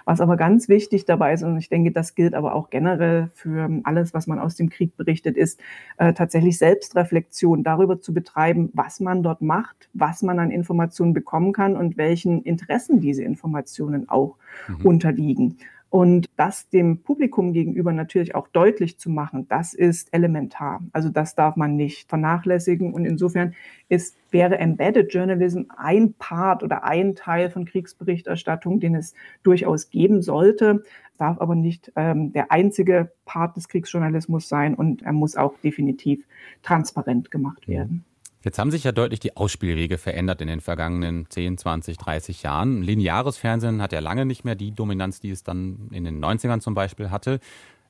Was 0.06 0.22
aber 0.22 0.38
ganz 0.38 0.68
wichtig 0.68 1.06
dabei 1.06 1.34
ist, 1.34 1.44
und 1.44 1.58
ich 1.58 1.70
denke, 1.70 1.92
das 1.92 2.16
gilt 2.16 2.36
aber 2.36 2.54
auch 2.54 2.70
generell 2.70 3.32
für 3.34 3.70
alles, 3.84 4.14
was 4.14 4.28
man 4.28 4.38
aus 4.38 4.56
dem 4.56 4.70
Krieg 4.70 4.96
berichtet, 4.98 5.38
ist 5.38 5.60
äh, 5.98 6.14
tatsächlich 6.14 6.58
Selbstreflexion 6.58 7.64
darüber 7.64 8.02
zu 8.02 8.14
betreiben, 8.14 8.70
was 8.74 9.00
man 9.00 9.24
dort 9.24 9.42
macht, 9.42 9.90
was 9.94 10.22
man 10.22 10.38
an 10.40 10.52
Informationen 10.52 11.14
bekommen 11.14 11.54
kann 11.54 11.76
und 11.76 11.98
welchen 11.98 12.44
Interessen 12.44 13.00
diese 13.00 13.24
Informationen 13.24 14.10
auch 14.10 14.36
mhm. 14.68 14.86
unterliegen. 14.86 15.58
Und 15.90 16.30
das 16.36 16.70
dem 16.70 17.02
Publikum 17.02 17.52
gegenüber 17.52 17.94
natürlich 17.94 18.36
auch 18.36 18.48
deutlich 18.48 19.00
zu 19.00 19.10
machen, 19.10 19.48
das 19.48 19.74
ist 19.74 20.14
elementar. 20.14 20.82
Also 20.92 21.10
das 21.10 21.34
darf 21.34 21.56
man 21.56 21.76
nicht 21.76 22.10
vernachlässigen. 22.10 22.94
Und 22.94 23.06
insofern 23.06 23.56
ist, 23.88 24.16
wäre 24.30 24.60
Embedded 24.60 25.12
Journalism 25.12 25.64
ein 25.76 26.14
Part 26.14 26.62
oder 26.62 26.84
ein 26.84 27.16
Teil 27.16 27.50
von 27.50 27.66
Kriegsberichterstattung, 27.66 28.80
den 28.80 28.94
es 28.94 29.16
durchaus 29.42 29.90
geben 29.90 30.22
sollte, 30.22 30.84
darf 31.18 31.42
aber 31.42 31.56
nicht 31.56 31.92
ähm, 31.96 32.34
der 32.34 32.52
einzige 32.52 33.12
Part 33.26 33.58
des 33.58 33.68
Kriegsjournalismus 33.68 34.48
sein 34.48 34.76
und 34.76 35.02
er 35.02 35.14
muss 35.14 35.36
auch 35.36 35.58
definitiv 35.58 36.24
transparent 36.62 37.32
gemacht 37.32 37.68
werden. 37.68 38.06
Jetzt 38.42 38.58
haben 38.58 38.72
sich 38.72 38.86
ja 38.86 38.94
deutlich 38.94 39.20
die 39.20 39.36
Ausspielwege 39.36 39.98
verändert 39.98 40.42
in 40.42 40.48
den 40.48 40.62
vergangenen 40.62 41.30
10, 41.30 41.58
20, 41.58 41.98
30 41.98 42.44
Jahren. 42.44 42.82
Lineares 42.82 43.38
Fernsehen 43.38 43.82
hat 43.82 43.92
ja 43.92 44.00
lange 44.00 44.26
nicht 44.26 44.46
mehr 44.46 44.56
die 44.56 44.72
Dominanz, 44.72 45.20
die 45.20 45.30
es 45.30 45.44
dann 45.44 45.90
in 45.92 46.06
den 46.06 46.24
90ern 46.24 46.62
zum 46.62 46.74
Beispiel 46.74 47.10
hatte. 47.10 47.40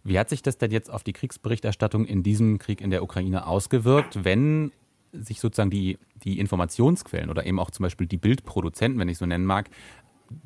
Wie 0.03 0.17
hat 0.17 0.29
sich 0.29 0.41
das 0.41 0.57
denn 0.57 0.71
jetzt 0.71 0.89
auf 0.89 1.03
die 1.03 1.13
Kriegsberichterstattung 1.13 2.05
in 2.05 2.23
diesem 2.23 2.57
Krieg 2.57 2.81
in 2.81 2.89
der 2.89 3.03
Ukraine 3.03 3.45
ausgewirkt, 3.45 4.23
wenn 4.23 4.71
sich 5.11 5.39
sozusagen 5.39 5.69
die, 5.69 5.99
die 6.15 6.39
Informationsquellen 6.39 7.29
oder 7.29 7.45
eben 7.45 7.59
auch 7.59 7.69
zum 7.69 7.83
Beispiel 7.83 8.07
die 8.07 8.17
Bildproduzenten, 8.17 8.99
wenn 8.99 9.09
ich 9.09 9.17
so 9.17 9.25
nennen 9.25 9.45
mag, 9.45 9.69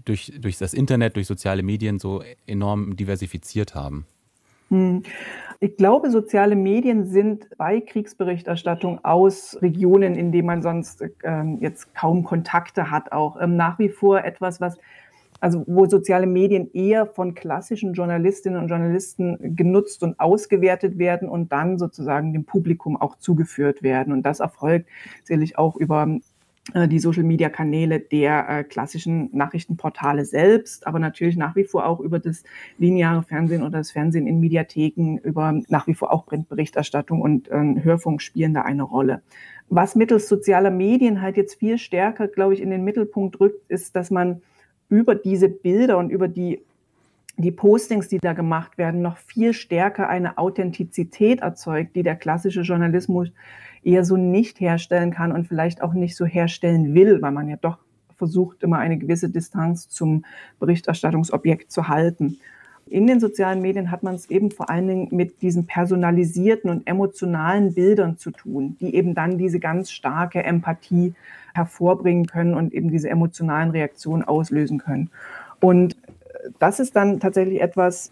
durch, 0.04 0.34
durch 0.38 0.58
das 0.58 0.74
Internet, 0.74 1.16
durch 1.16 1.28
soziale 1.28 1.64
Medien 1.64 2.00
so 2.00 2.24
enorm 2.46 2.98
diversifiziert 2.98 3.76
haben? 3.76 4.06
Ich 5.60 5.78
glaube, 5.78 6.10
soziale 6.10 6.58
Medien 6.58 7.06
sind 7.06 7.48
bei 7.58 7.80
Kriegsberichterstattung 7.80 9.04
aus 9.06 9.58
Regionen, 9.62 10.16
in 10.16 10.32
denen 10.32 10.48
man 10.48 10.62
sonst 10.62 11.04
ähm, 11.24 11.58
jetzt 11.62 11.96
kaum 11.96 12.24
Kontakte 12.24 12.92
hat, 12.92 13.14
auch 13.14 13.40
ähm, 13.40 13.56
nach 13.56 13.80
wie 13.80 13.90
vor 13.90 14.26
etwas, 14.26 14.60
was 14.60 14.78
also 15.44 15.66
wo 15.68 15.86
soziale 15.86 16.26
Medien 16.26 16.72
eher 16.74 17.06
von 17.06 17.34
klassischen 17.34 17.94
Journalistinnen 17.94 18.62
und 18.62 18.70
Journalisten 18.70 19.58
genutzt 19.58 20.02
und 20.02 20.18
ausgewertet 20.18 20.98
werden 20.98 21.28
und 21.28 21.52
dann 21.52 21.78
sozusagen 21.78 22.32
dem 22.32 22.46
Publikum 22.46 22.96
auch 22.96 23.18
zugeführt 23.18 23.84
werden. 23.84 24.14
Und 24.14 24.24
das 24.24 24.40
erfolgt 24.40 24.88
sicherlich 25.26 25.58
auch 25.58 25.76
über 25.76 26.08
die 26.88 27.00
Social-Media-Kanäle 27.00 28.00
der 28.00 28.48
äh, 28.48 28.64
klassischen 28.64 29.30
Nachrichtenportale 29.36 30.24
selbst, 30.24 30.88
aber 30.88 30.98
natürlich 30.98 31.36
nach 31.36 31.58
wie 31.58 31.66
vor 31.66 31.86
auch 31.86 32.00
über 32.00 32.20
das 32.20 32.44
lineare 32.78 33.24
Fernsehen 33.24 33.64
oder 33.64 33.80
das 33.80 33.92
Fernsehen 33.92 34.28
in 34.28 34.40
Mediatheken, 34.40 35.18
über 35.24 35.60
nach 35.68 35.88
wie 35.88 35.94
vor 35.94 36.14
auch 36.14 36.26
Printberichterstattung 36.26 37.22
und 37.22 37.50
äh, 37.50 37.84
Hörfunk 37.84 38.22
spielen 38.22 38.54
da 38.54 38.62
eine 38.62 38.84
Rolle. 38.84 39.22
Was 39.68 39.96
mittels 39.96 40.30
sozialer 40.30 40.72
Medien 40.72 41.22
halt 41.22 41.36
jetzt 41.36 41.56
viel 41.56 41.78
stärker, 41.78 42.30
glaube 42.30 42.54
ich, 42.54 42.62
in 42.62 42.70
den 42.70 42.86
Mittelpunkt 42.86 43.42
rückt, 43.42 43.70
ist, 43.70 43.96
dass 43.98 44.10
man 44.10 44.42
über 44.88 45.16
diese 45.16 45.50
Bilder 45.50 45.98
und 45.98 46.12
über 46.12 46.30
die 46.30 46.62
die 47.38 47.52
Postings, 47.52 48.08
die 48.08 48.20
da 48.20 48.34
gemacht 48.34 48.78
werden, 48.78 49.02
noch 49.02 49.18
viel 49.18 49.54
stärker 49.54 50.08
eine 50.08 50.38
Authentizität 50.38 51.42
erzeugt, 51.42 51.96
die 51.96 52.04
der 52.04 52.16
klassische 52.16 52.62
Journalismus 52.62 53.32
eher 53.84 54.06
so 54.06 54.18
nicht 54.18 54.60
herstellen 54.60 55.12
kann 55.12 55.32
und 55.32 55.48
vielleicht 55.48 55.82
auch 55.82 55.94
nicht 55.94 56.16
so 56.16 56.26
herstellen 56.26 56.94
will, 56.94 57.22
weil 57.22 57.32
man 57.32 57.50
ja 57.50 57.58
doch 57.58 57.78
versucht, 58.16 58.64
immer 58.64 58.78
eine 58.78 58.98
gewisse 58.98 59.30
Distanz 59.30 59.90
zum 59.90 60.24
Berichterstattungsobjekt 60.60 61.72
zu 61.72 61.88
halten. 61.88 62.38
In 62.86 63.08
den 63.08 63.20
sozialen 63.20 63.62
Medien 63.62 63.92
hat 63.92 64.04
man 64.04 64.16
es 64.16 64.30
eben 64.30 64.52
vor 64.52 64.70
allen 64.70 64.88
Dingen 64.88 65.08
mit 65.12 65.42
diesen 65.42 65.66
personalisierten 65.66 66.70
und 66.70 66.88
emotionalen 66.88 67.74
Bildern 67.74 68.18
zu 68.18 68.32
tun, 68.32 68.78
die 68.80 68.96
eben 68.96 69.16
dann 69.16 69.38
diese 69.38 69.60
ganz 69.60 69.92
starke 69.92 70.44
Empathie 70.44 71.14
hervorbringen 71.54 72.28
können 72.28 72.54
und 72.54 72.74
eben 72.74 72.92
diese 72.92 73.10
emotionalen 73.10 73.72
Reaktionen 73.72 74.24
auslösen 74.24 74.80
können. 74.80 75.10
Und 75.60 75.96
das 76.60 76.80
ist 76.80 76.96
dann 76.96 77.20
tatsächlich 77.20 77.62
etwas, 77.62 78.12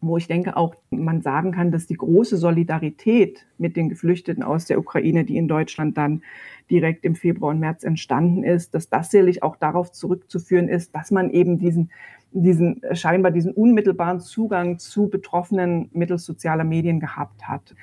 wo 0.00 0.16
ich 0.16 0.26
denke 0.26 0.56
auch, 0.56 0.74
man 0.90 1.22
sagen 1.22 1.52
kann, 1.52 1.70
dass 1.70 1.86
die 1.86 1.96
große 1.96 2.36
Solidarität 2.36 3.46
mit 3.58 3.76
den 3.76 3.88
Geflüchteten 3.88 4.42
aus 4.42 4.66
der 4.66 4.78
Ukraine, 4.78 5.24
die 5.24 5.36
in 5.36 5.48
Deutschland 5.48 5.96
dann 5.96 6.22
direkt 6.70 7.04
im 7.04 7.14
Februar 7.14 7.52
und 7.52 7.60
März 7.60 7.84
entstanden 7.84 8.42
ist, 8.42 8.74
dass 8.74 8.88
das 8.88 9.10
sicherlich 9.10 9.42
auch 9.42 9.56
darauf 9.56 9.92
zurückzuführen 9.92 10.68
ist, 10.68 10.94
dass 10.94 11.10
man 11.10 11.30
eben 11.30 11.58
diesen, 11.58 11.90
diesen 12.32 12.82
scheinbar 12.92 13.32
diesen 13.32 13.52
unmittelbaren 13.52 14.20
Zugang 14.20 14.78
zu 14.78 15.08
Betroffenen 15.08 15.88
mittels 15.92 16.24
sozialer 16.24 16.64
Medien 16.64 17.00
gehabt 17.00 17.48
hat. 17.48 17.74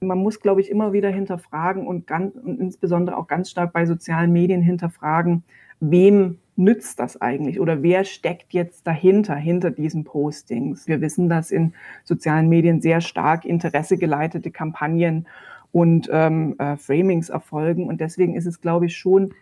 Man 0.00 0.18
muss, 0.18 0.40
glaube 0.40 0.60
ich, 0.60 0.70
immer 0.70 0.92
wieder 0.92 1.10
hinterfragen 1.10 1.86
und, 1.86 2.08
ganz, 2.08 2.34
und 2.34 2.58
insbesondere 2.60 3.16
auch 3.16 3.28
ganz 3.28 3.50
stark 3.50 3.72
bei 3.72 3.86
sozialen 3.86 4.32
Medien 4.32 4.62
hinterfragen, 4.62 5.44
wem 5.78 6.38
nützt 6.56 6.98
das 6.98 7.20
eigentlich 7.20 7.60
oder 7.60 7.82
wer 7.82 8.04
steckt 8.04 8.52
jetzt 8.52 8.86
dahinter, 8.86 9.34
hinter 9.34 9.70
diesen 9.70 10.04
Postings? 10.04 10.86
Wir 10.86 11.00
wissen, 11.00 11.28
dass 11.28 11.50
in 11.50 11.74
sozialen 12.04 12.48
Medien 12.48 12.80
sehr 12.80 13.00
stark 13.00 13.44
interessegeleitete 13.44 14.50
Kampagnen 14.50 15.26
und 15.72 16.08
ähm, 16.12 16.54
äh, 16.58 16.76
Framings 16.76 17.30
erfolgen. 17.30 17.88
Und 17.88 18.00
deswegen 18.00 18.34
ist 18.34 18.46
es, 18.46 18.60
glaube 18.60 18.86
ich, 18.86 18.96
schon 18.96 19.32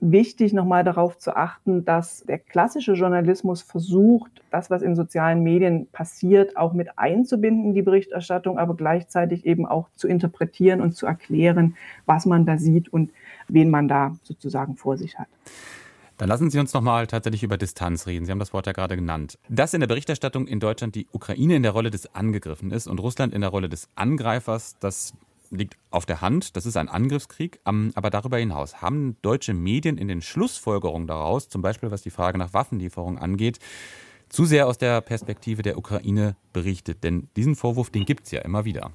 wichtig, 0.00 0.52
nochmal 0.52 0.84
darauf 0.84 1.18
zu 1.18 1.36
achten, 1.36 1.84
dass 1.84 2.20
der 2.20 2.38
klassische 2.38 2.92
Journalismus 2.92 3.62
versucht, 3.62 4.42
das, 4.50 4.70
was 4.70 4.82
in 4.82 4.94
sozialen 4.94 5.42
Medien 5.42 5.88
passiert, 5.90 6.56
auch 6.56 6.72
mit 6.72 6.98
einzubinden, 6.98 7.74
die 7.74 7.82
Berichterstattung, 7.82 8.58
aber 8.58 8.76
gleichzeitig 8.76 9.44
eben 9.44 9.66
auch 9.66 9.88
zu 9.96 10.08
interpretieren 10.08 10.80
und 10.80 10.94
zu 10.94 11.06
erklären, 11.06 11.76
was 12.06 12.26
man 12.26 12.46
da 12.46 12.58
sieht 12.58 12.88
und 12.92 13.10
wen 13.48 13.70
man 13.70 13.88
da 13.88 14.16
sozusagen 14.22 14.76
vor 14.76 14.96
sich 14.96 15.18
hat. 15.18 15.28
Dann 16.18 16.28
lassen 16.28 16.50
Sie 16.50 16.58
uns 16.58 16.74
noch 16.74 16.82
mal 16.82 17.06
tatsächlich 17.06 17.44
über 17.44 17.56
Distanz 17.56 18.06
reden. 18.06 18.26
Sie 18.26 18.32
haben 18.32 18.40
das 18.40 18.52
Wort 18.52 18.66
ja 18.66 18.72
gerade 18.72 18.96
genannt. 18.96 19.38
Dass 19.48 19.72
in 19.72 19.80
der 19.80 19.86
Berichterstattung 19.86 20.48
in 20.48 20.58
Deutschland 20.58 20.96
die 20.96 21.06
Ukraine 21.12 21.54
in 21.54 21.62
der 21.62 21.70
Rolle 21.72 21.90
des 21.90 22.12
Angegriffen 22.12 22.72
ist 22.72 22.88
und 22.88 22.98
Russland 22.98 23.32
in 23.32 23.40
der 23.40 23.50
Rolle 23.50 23.68
des 23.68 23.88
Angreifers, 23.94 24.76
das 24.80 25.14
liegt 25.50 25.76
auf 25.90 26.06
der 26.06 26.20
Hand. 26.20 26.56
Das 26.56 26.66
ist 26.66 26.76
ein 26.76 26.88
Angriffskrieg. 26.88 27.60
Aber 27.64 28.10
darüber 28.10 28.36
hinaus 28.36 28.82
haben 28.82 29.16
deutsche 29.22 29.54
Medien 29.54 29.96
in 29.96 30.08
den 30.08 30.20
Schlussfolgerungen 30.20 31.06
daraus, 31.06 31.48
zum 31.48 31.62
Beispiel 31.62 31.92
was 31.92 32.02
die 32.02 32.10
Frage 32.10 32.36
nach 32.36 32.52
Waffenlieferungen 32.52 33.18
angeht, 33.18 33.60
zu 34.28 34.44
sehr 34.44 34.66
aus 34.66 34.76
der 34.76 35.00
Perspektive 35.00 35.62
der 35.62 35.78
Ukraine 35.78 36.36
berichtet. 36.52 37.04
Denn 37.04 37.28
diesen 37.36 37.54
Vorwurf, 37.54 37.90
den 37.90 38.04
gibt 38.04 38.26
es 38.26 38.32
ja 38.32 38.40
immer 38.40 38.64
wieder. 38.64 38.90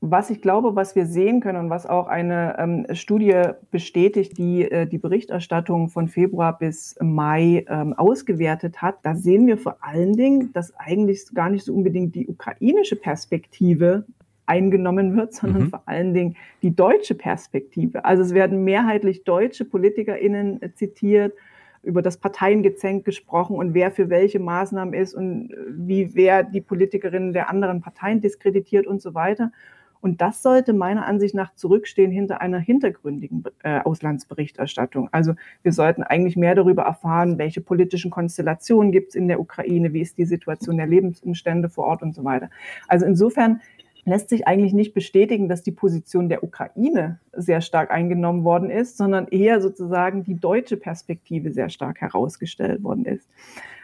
Was 0.00 0.30
ich 0.30 0.40
glaube, 0.40 0.76
was 0.76 0.94
wir 0.94 1.06
sehen 1.06 1.40
können 1.40 1.58
und 1.58 1.70
was 1.70 1.84
auch 1.84 2.06
eine 2.06 2.56
ähm, 2.58 2.86
Studie 2.92 3.42
bestätigt, 3.72 4.38
die 4.38 4.62
äh, 4.62 4.86
die 4.86 4.98
Berichterstattung 4.98 5.88
von 5.88 6.06
Februar 6.06 6.56
bis 6.56 6.94
Mai 7.00 7.64
ähm, 7.68 7.94
ausgewertet 7.94 8.80
hat, 8.80 8.98
da 9.02 9.16
sehen 9.16 9.48
wir 9.48 9.58
vor 9.58 9.78
allen 9.80 10.12
Dingen, 10.12 10.52
dass 10.52 10.72
eigentlich 10.76 11.24
gar 11.34 11.50
nicht 11.50 11.64
so 11.64 11.74
unbedingt 11.74 12.14
die 12.14 12.28
ukrainische 12.28 12.94
Perspektive 12.94 14.04
eingenommen 14.46 15.16
wird, 15.16 15.34
sondern 15.34 15.64
mhm. 15.64 15.70
vor 15.70 15.82
allen 15.86 16.14
Dingen 16.14 16.36
die 16.62 16.74
deutsche 16.74 17.16
Perspektive. 17.16 18.04
Also 18.04 18.22
es 18.22 18.34
werden 18.34 18.64
mehrheitlich 18.64 19.24
deutsche 19.24 19.64
PolitikerInnen 19.64 20.62
äh, 20.62 20.72
zitiert, 20.74 21.34
über 21.82 22.02
das 22.02 22.16
Parteiengezänk 22.16 23.04
gesprochen 23.04 23.56
und 23.56 23.72
wer 23.72 23.90
für 23.90 24.10
welche 24.10 24.40
Maßnahmen 24.40 24.94
ist 24.94 25.14
und 25.14 25.52
äh, 25.52 25.56
wie 25.70 26.14
wer 26.14 26.42
die 26.42 26.60
Politikerinnen 26.60 27.32
der 27.32 27.50
anderen 27.50 27.80
Parteien 27.80 28.20
diskreditiert 28.20 28.86
und 28.86 29.02
so 29.02 29.14
weiter. 29.14 29.52
Und 30.00 30.20
das 30.20 30.42
sollte 30.42 30.72
meiner 30.72 31.06
Ansicht 31.06 31.34
nach 31.34 31.54
zurückstehen 31.54 32.10
hinter 32.10 32.40
einer 32.40 32.58
hintergründigen 32.58 33.44
äh, 33.62 33.80
Auslandsberichterstattung. 33.80 35.08
Also 35.12 35.34
wir 35.62 35.72
sollten 35.72 36.02
eigentlich 36.02 36.36
mehr 36.36 36.54
darüber 36.54 36.82
erfahren, 36.82 37.38
welche 37.38 37.60
politischen 37.60 38.10
Konstellationen 38.10 38.92
gibt 38.92 39.10
es 39.10 39.14
in 39.14 39.28
der 39.28 39.40
Ukraine, 39.40 39.92
wie 39.92 40.00
ist 40.00 40.18
die 40.18 40.24
Situation 40.24 40.76
der 40.76 40.86
Lebensumstände 40.86 41.68
vor 41.68 41.84
Ort 41.86 42.02
und 42.02 42.14
so 42.14 42.24
weiter. 42.24 42.50
Also 42.86 43.06
insofern 43.06 43.60
lässt 44.08 44.30
sich 44.30 44.48
eigentlich 44.48 44.72
nicht 44.72 44.94
bestätigen, 44.94 45.48
dass 45.48 45.62
die 45.62 45.72
Position 45.72 46.28
der 46.28 46.42
Ukraine 46.42 47.20
sehr 47.32 47.60
stark 47.60 47.90
eingenommen 47.90 48.42
worden 48.42 48.70
ist, 48.70 48.96
sondern 48.96 49.28
eher 49.28 49.60
sozusagen 49.60 50.24
die 50.24 50.34
deutsche 50.34 50.76
Perspektive 50.76 51.52
sehr 51.52 51.68
stark 51.68 52.00
herausgestellt 52.00 52.82
worden 52.82 53.04
ist. 53.04 53.28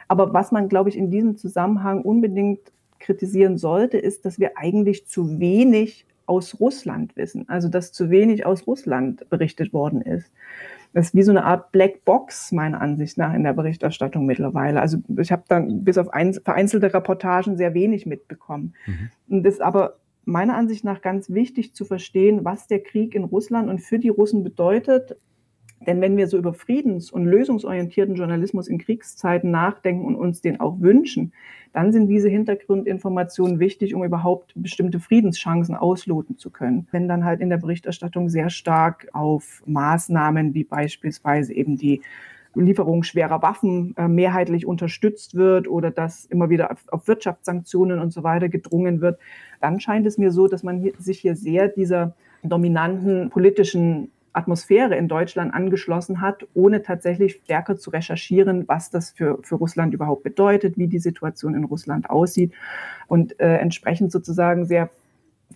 Aber 0.09 0.33
was 0.33 0.52
man, 0.52 0.68
glaube 0.68 0.88
ich, 0.88 0.97
in 0.97 1.11
diesem 1.11 1.37
Zusammenhang 1.37 2.02
unbedingt 2.02 2.61
kritisieren 3.04 3.58
sollte, 3.58 3.99
ist, 3.99 4.25
dass 4.25 4.38
wir 4.38 4.58
eigentlich 4.58 5.06
zu 5.06 5.38
wenig 5.38 6.06
aus 6.26 6.58
Russland 6.58 7.16
wissen, 7.16 7.49
also 7.49 7.68
dass 7.68 7.92
zu 7.92 8.11
wenig 8.11 8.46
aus 8.46 8.66
Russland 8.66 9.28
berichtet 9.28 9.73
worden 9.73 10.00
ist. 10.00 10.32
Das 10.94 11.06
ist 11.06 11.14
wie 11.14 11.23
so 11.23 11.32
eine 11.32 11.44
Art 11.44 11.73
Black 11.73 12.04
Box, 12.04 12.52
meiner 12.52 12.80
Ansicht 12.80 13.18
nach, 13.18 13.34
in 13.34 13.42
der 13.42 13.52
Berichterstattung 13.52 14.26
mittlerweile. 14.26 14.80
Also 14.80 14.99
ich 15.18 15.32
habe 15.32 15.42
dann 15.49 15.84
bis 15.84 15.99
auf 15.99 16.08
ein, 16.11 16.34
vereinzelte 16.34 16.94
Reportagen 16.94 17.56
sehr 17.56 17.75
wenig 17.75 18.06
mitbekommen. 18.06 18.75
Mhm. 18.87 19.11
Und 19.28 19.42
das 19.42 19.54
ist 19.54 19.61
aber 19.61 19.96
meiner 20.25 20.56
Ansicht 20.56 20.84
nach 20.84 21.02
ganz 21.02 21.30
wichtig 21.30 21.75
zu 21.75 21.84
verstehen, 21.84 22.44
was 22.44 22.68
der 22.68 22.82
Krieg 22.82 23.14
in 23.14 23.25
Russland 23.25 23.68
und 23.68 23.80
für 23.80 23.99
die 23.99 24.08
Russen 24.08 24.44
bedeutet 24.44 25.16
denn 25.87 26.00
wenn 26.00 26.16
wir 26.16 26.28
so 26.28 26.38
über 26.38 26.54
friedens- 26.54 27.11
und 27.11 27.26
lösungsorientierten 27.26 28.14
Journalismus 28.14 28.69
in 28.69 28.78
Kriegszeiten 28.78 29.50
nachdenken 29.50 30.07
und 30.07 30.16
uns 30.16 30.40
den 30.40 30.61
auch 30.61 30.81
wünschen, 30.81 31.33
dann 31.73 31.93
sind 31.93 32.07
diese 32.09 32.28
Hintergrundinformationen 32.28 33.59
wichtig, 33.59 33.95
um 33.95 34.04
überhaupt 34.04 34.52
bestimmte 34.54 35.00
Friedenschancen 35.00 35.75
ausloten 35.75 36.38
zu 36.38 36.50
können. 36.50 36.87
Wenn 36.93 37.09
dann 37.09 37.25
halt 37.25 37.40
in 37.40 37.50
der 37.50 37.57
Berichterstattung 37.59 38.28
sehr 38.28 38.49
stark 38.49 39.09
auf 39.12 39.62
Maßnahmen 39.66 40.54
wie 40.54 40.64
beispielsweise 40.64 41.52
eben 41.52 41.76
die 41.76 42.00
Lieferung 42.54 43.02
schwerer 43.02 43.43
Waffen 43.43 43.95
äh, 43.97 44.07
mehrheitlich 44.07 44.66
unterstützt 44.66 45.35
wird 45.35 45.66
oder 45.66 45.90
dass 45.90 46.25
immer 46.26 46.50
wieder 46.50 46.76
auf, 46.90 47.09
Wirtschaftssanktionen 47.09 47.99
und 47.99 48.12
so 48.12 48.23
weiter 48.23 48.49
gedrungen 48.49 49.00
wird, 49.00 49.19
dann 49.61 49.81
scheint 49.81 50.07
es 50.07 50.19
mir 50.19 50.31
so, 50.31 50.47
dass 50.47 50.62
man 50.62 50.88
sich 50.99 51.19
hier 51.19 51.35
sehr 51.35 51.69
dieser 51.69 52.14
dominanten 52.45 53.31
politischen 53.31 54.12
Atmosphäre 54.34 54.96
in 54.96 55.08
Deutschland 55.08 55.54
angeschlossen 55.54 56.20
hat, 56.20 56.46
ohne 56.54 56.82
tatsächlich 56.82 57.40
stärker 57.44 57.76
zu 57.76 57.90
recherchieren, 57.90 58.68
was 58.68 58.90
das 58.90 59.10
für, 59.10 59.38
für 59.42 59.54
Russland 59.54 59.94
überhaupt 59.94 60.24
bedeutet, 60.24 60.76
wie 60.76 60.88
die 60.88 60.98
Situation 60.98 61.54
in 61.54 61.64
Russland 61.64 62.10
aussieht 62.10 62.52
und 63.06 63.38
äh, 63.40 63.56
entsprechend 63.56 64.12
sozusagen 64.12 64.66
sehr 64.66 64.90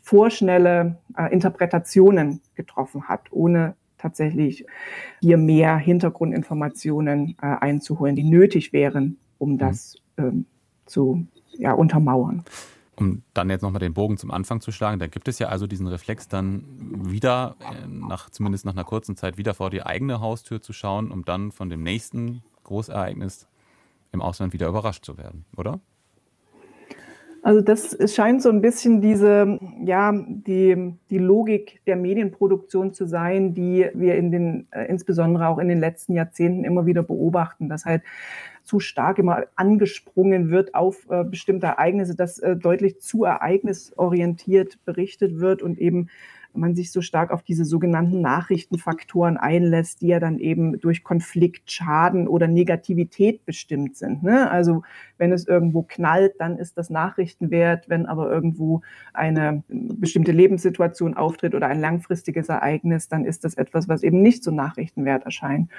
vorschnelle 0.03 0.97
äh, 1.17 1.33
Interpretationen 1.33 2.41
getroffen 2.55 3.09
hat, 3.09 3.23
ohne 3.31 3.75
tatsächlich 3.99 4.65
hier 5.21 5.37
mehr 5.37 5.77
Hintergrundinformationen 5.77 7.37
äh, 7.43 7.47
einzuholen, 7.47 8.17
die 8.17 8.25
nötig 8.25 8.73
wären, 8.73 9.19
um 9.39 9.53
mhm. 9.53 9.59
das 9.59 9.97
ähm, 10.17 10.47
zu 10.87 11.27
ja, 11.53 11.73
untermauern. 11.73 12.45
Um 12.99 13.23
dann 13.33 13.49
jetzt 13.49 13.63
nochmal 13.63 13.81
den 13.81 13.95
Bogen 13.95 14.17
zum 14.17 14.31
Anfang 14.31 14.61
zu 14.61 14.73
schlagen, 14.73 14.99
da 14.99 15.07
gibt 15.07 15.29
es 15.29 15.39
ja 15.39 15.49
also 15.49 15.67
diesen 15.67 15.87
Reflex 15.87 16.27
dann 16.29 16.65
wieder, 17.11 17.57
äh, 17.61 17.87
nach, 17.87 18.29
zumindest 18.31 18.65
nach 18.65 18.73
einer 18.73 18.85
kurzen 18.85 19.17
Zeit, 19.17 19.39
wieder 19.39 19.55
vor 19.55 19.71
die 19.71 19.83
eigene 19.85 20.21
Haustür 20.21 20.61
zu 20.61 20.73
schauen, 20.73 21.11
um 21.13 21.25
dann 21.25 21.53
von 21.53 21.71
dem 21.71 21.83
nächsten 21.83 22.43
Großereignis 22.65 23.47
im 24.13 24.21
Ausland 24.21 24.53
wieder 24.53 24.69
überrascht 24.69 25.05
zu 25.05 25.17
werden, 25.17 25.45
oder? 25.57 25.81
Also 27.43 27.61
das 27.61 27.97
scheint 28.13 28.43
so 28.43 28.49
ein 28.49 28.61
bisschen 28.61 29.01
diese, 29.01 29.59
ja, 29.85 30.13
die, 30.13 30.95
die 31.09 31.19
Logik 31.19 31.81
der 31.87 31.97
Medienproduktion 31.97 32.93
zu 32.93 33.07
sein, 33.07 33.55
die 33.55 33.89
wir 33.95 34.17
in 34.17 34.33
den, 34.33 34.67
äh, 34.71 34.85
insbesondere 34.87 35.47
auch 35.47 35.59
in 35.59 35.69
den 35.69 35.79
letzten 35.79 36.15
Jahrzehnten 36.15 36.65
immer 36.65 36.87
wieder 36.87 37.03
beobachten, 37.03 37.69
dass 37.69 37.85
halt 37.85 38.03
zu 38.69 38.81
stark 38.81 39.19
immer 39.19 39.45
angesprungen 39.57 40.51
wird 40.51 40.75
auf 40.75 41.07
äh, 41.09 41.25
bestimmte 41.25 41.67
Ereignisse, 41.67 42.15
dass 42.15 42.39
äh, 42.39 42.55
deutlich 42.55 43.01
zu 43.01 43.25
ereignisorientiert 43.25 44.85
berichtet 44.85 45.41
wird 45.41 45.63
und 45.63 45.79
eben 45.79 46.11
man 46.59 46.75
sich 46.75 46.93
so 46.93 47.01
stark 47.01 47.31
auf 47.31 47.43
diese 47.43 47.65
sogenannten 47.65 48.21
Nachrichtenfaktoren 48.21 49.37
einlässt, 49.37 50.01
die 50.01 50.09
ja 50.09 50.21
dann 50.21 50.39
eben 50.39 50.81
durch 50.81 51.05
Konflikt, 51.05 51.71
Schaden 51.71 52.29
oder 52.29 52.49
Negativität 52.49 53.45
bestimmt 53.45 53.97
sind. 53.97 54.23
Ne? 54.23 54.51
Also 54.51 54.83
wenn 55.17 55.33
es 55.33 55.47
irgendwo 55.47 55.83
knallt, 55.83 56.35
dann 56.39 56.59
ist 56.59 56.79
das 56.79 56.91
Nachrichtenwert. 56.91 57.89
Wenn 57.89 58.07
aber 58.07 58.31
irgendwo 58.31 58.83
eine 59.13 59.63
bestimmte 59.69 60.33
Lebenssituation 60.33 61.15
auftritt 61.15 61.55
oder 61.55 61.69
ein 61.69 61.81
langfristiges 61.81 62.49
Ereignis, 62.49 63.09
dann 63.09 63.25
ist 63.25 63.45
das 63.45 63.55
etwas, 63.55 63.89
was 63.89 64.03
eben 64.03 64.21
nicht 64.21 64.43
so 64.43 64.51
nachrichtenwert 64.51 65.25
erscheint. 65.25 65.71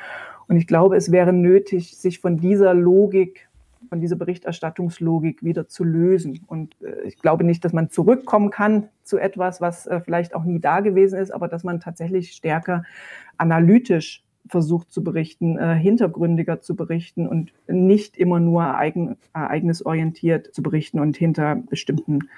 Und 0.48 0.58
ich 0.58 0.68
glaube, 0.68 0.96
es 0.96 1.12
wäre 1.12 1.34
nötig, 1.34 1.98
sich 1.98 2.20
von 2.20 2.38
dieser 2.38 2.74
Logik 2.74 3.49
von 3.90 4.00
dieser 4.00 4.16
Berichterstattungslogik 4.16 5.44
wieder 5.44 5.68
zu 5.68 5.84
lösen. 5.84 6.40
Und 6.48 6.76
äh, 6.82 7.08
ich 7.08 7.18
glaube 7.20 7.44
nicht, 7.44 7.66
dass 7.66 7.74
man 7.74 7.90
zurückkommen 7.90 8.52
kann 8.52 8.88
zu 9.04 9.18
etwas, 9.18 9.60
was 9.60 9.88
äh, 9.88 10.00
vielleicht 10.00 10.36
auch 10.36 10.44
nie 10.44 10.60
da 10.60 10.80
gewesen 10.80 11.20
ist, 11.20 11.32
aber 11.32 11.48
dass 11.48 11.64
man 11.64 11.80
tatsächlich 11.80 12.32
stärker 12.32 12.84
analytisch 13.38 14.24
versucht 14.48 14.92
zu 14.92 15.04
berichten, 15.04 15.58
äh, 15.58 15.76
hintergründiger 15.76 16.62
zu 16.62 16.76
berichten 16.76 17.28
und 17.28 17.52
nicht 17.68 18.18
immer 18.18 18.40
nur 18.40 18.64
ereign 18.64 19.18
ereignisorientiert 19.34 20.54
zu 20.54 20.64
berichten 20.64 21.00
und 21.00 21.18
hinter 21.18 21.56
bestimmten 21.56 22.30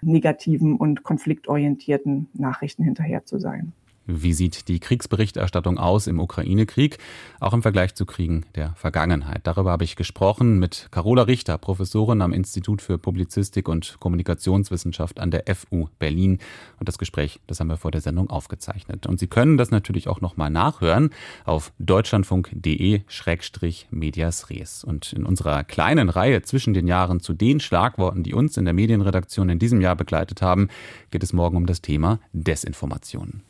negativen 0.00 0.76
und 0.76 1.02
konfliktorientierten 1.02 2.28
Nachrichten 2.34 2.84
hinterher 2.84 3.24
zu 3.24 3.38
sein. 3.38 3.72
Wie 4.10 4.32
sieht 4.32 4.68
die 4.68 4.80
Kriegsberichterstattung 4.80 5.76
aus 5.76 6.06
im 6.06 6.18
Ukraine-Krieg, 6.18 6.96
auch 7.40 7.52
im 7.52 7.60
Vergleich 7.60 7.94
zu 7.94 8.06
Kriegen 8.06 8.46
der 8.54 8.72
Vergangenheit? 8.74 9.46
Darüber 9.46 9.70
habe 9.70 9.84
ich 9.84 9.96
gesprochen 9.96 10.58
mit 10.58 10.88
Carola 10.90 11.24
Richter, 11.24 11.58
Professorin 11.58 12.22
am 12.22 12.32
Institut 12.32 12.80
für 12.80 12.96
Publizistik 12.96 13.68
und 13.68 14.00
Kommunikationswissenschaft 14.00 15.20
an 15.20 15.30
der 15.30 15.44
FU 15.54 15.88
Berlin. 15.98 16.38
Und 16.80 16.88
das 16.88 16.96
Gespräch, 16.96 17.38
das 17.46 17.60
haben 17.60 17.68
wir 17.68 17.76
vor 17.76 17.90
der 17.90 18.00
Sendung 18.00 18.30
aufgezeichnet. 18.30 19.06
Und 19.06 19.20
Sie 19.20 19.26
können 19.26 19.58
das 19.58 19.70
natürlich 19.70 20.08
auch 20.08 20.22
nochmal 20.22 20.48
nachhören 20.48 21.10
auf 21.44 21.70
deutschlandfunk.de-medias 21.78 24.48
res. 24.48 24.84
Und 24.84 25.12
in 25.12 25.26
unserer 25.26 25.64
kleinen 25.64 26.08
Reihe 26.08 26.40
zwischen 26.40 26.72
den 26.72 26.86
Jahren 26.86 27.20
zu 27.20 27.34
den 27.34 27.60
Schlagworten, 27.60 28.22
die 28.22 28.32
uns 28.32 28.56
in 28.56 28.64
der 28.64 28.72
Medienredaktion 28.72 29.50
in 29.50 29.58
diesem 29.58 29.82
Jahr 29.82 29.96
begleitet 29.96 30.40
haben, 30.40 30.68
geht 31.10 31.22
es 31.22 31.34
morgen 31.34 31.58
um 31.58 31.66
das 31.66 31.82
Thema 31.82 32.20
Desinformation. 32.32 33.42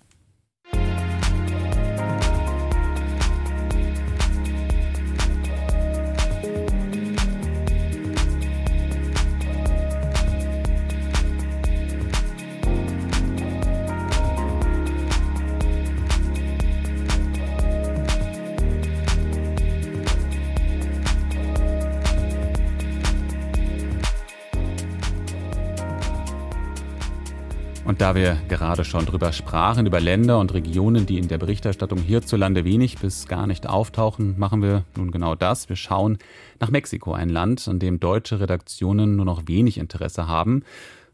Und 27.99 28.03
da 28.03 28.15
wir 28.15 28.39
gerade 28.47 28.85
schon 28.85 29.07
drüber 29.07 29.33
sprachen, 29.33 29.85
über 29.85 29.99
Länder 29.99 30.39
und 30.39 30.55
Regionen, 30.55 31.05
die 31.05 31.19
in 31.19 31.27
der 31.27 31.37
Berichterstattung 31.37 31.99
hierzulande 31.99 32.65
wenig 32.65 32.99
bis 32.99 33.27
gar 33.27 33.49
nicht 33.49 33.69
auftauchen, 33.69 34.39
machen 34.39 34.63
wir 34.63 34.85
nun 34.97 35.11
genau 35.11 35.35
das. 35.35 35.69
Wir 35.69 35.75
schauen 35.75 36.19
nach 36.61 36.71
Mexiko, 36.71 37.13
ein 37.13 37.29
Land, 37.29 37.67
an 37.67 37.81
dem 37.81 37.99
deutsche 37.99 38.39
Redaktionen 38.39 39.17
nur 39.17 39.25
noch 39.25 39.49
wenig 39.49 39.79
Interesse 39.79 40.29
haben 40.29 40.63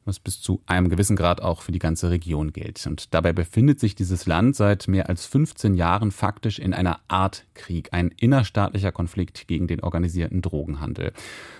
was 0.04 0.18
bis 0.18 0.40
zu 0.40 0.62
einem 0.66 0.88
gewissen 0.88 1.16
Grad 1.16 1.42
auch 1.42 1.62
für 1.62 1.72
die 1.72 1.78
ganze 1.78 2.10
Region 2.10 2.52
gilt. 2.52 2.86
Und 2.86 3.14
dabei 3.14 3.32
befindet 3.32 3.80
sich 3.80 3.94
dieses 3.94 4.26
Land 4.26 4.56
seit 4.56 4.88
mehr 4.88 5.08
als 5.08 5.26
15 5.26 5.74
Jahren 5.74 6.10
faktisch 6.10 6.58
in 6.58 6.74
einer 6.74 7.00
Art 7.08 7.44
Krieg, 7.54 7.88
ein 7.92 8.12
innerstaatlicher 8.18 8.92
Konflikt 8.92 9.48
gegen 9.48 9.66
den 9.66 9.80
organisierten 9.80 10.42
Drogenhandel. 10.42 11.12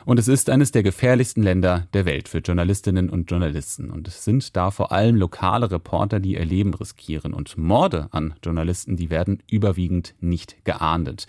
Und 0.05 0.19
es 0.19 0.29
ist 0.29 0.51
eines 0.51 0.73
der 0.73 0.83
gefährlichsten 0.83 1.43
Länder 1.43 1.87
der 1.95 2.05
Welt 2.05 2.29
für 2.29 2.39
Journalistinnen 2.39 3.11
und 3.11 3.31
Journalisten. 3.31 3.91
Und 3.91 4.09
es 4.09 4.25
sind 4.25 4.57
da 4.57 4.71
vor 4.71 4.93
allem 4.93 5.17
lokale 5.17 5.71
Reporter, 5.71 6.21
die 6.21 6.35
ihr 6.35 6.45
Leben 6.45 6.75
riskieren. 6.75 7.33
Und 7.33 7.57
Morde 7.57 8.09
an 8.11 8.35
Journalisten, 8.45 8.97
die 8.97 9.11
werden 9.11 9.43
überwiegend 9.51 10.15
nicht 10.21 10.65
geahndet. 10.65 11.27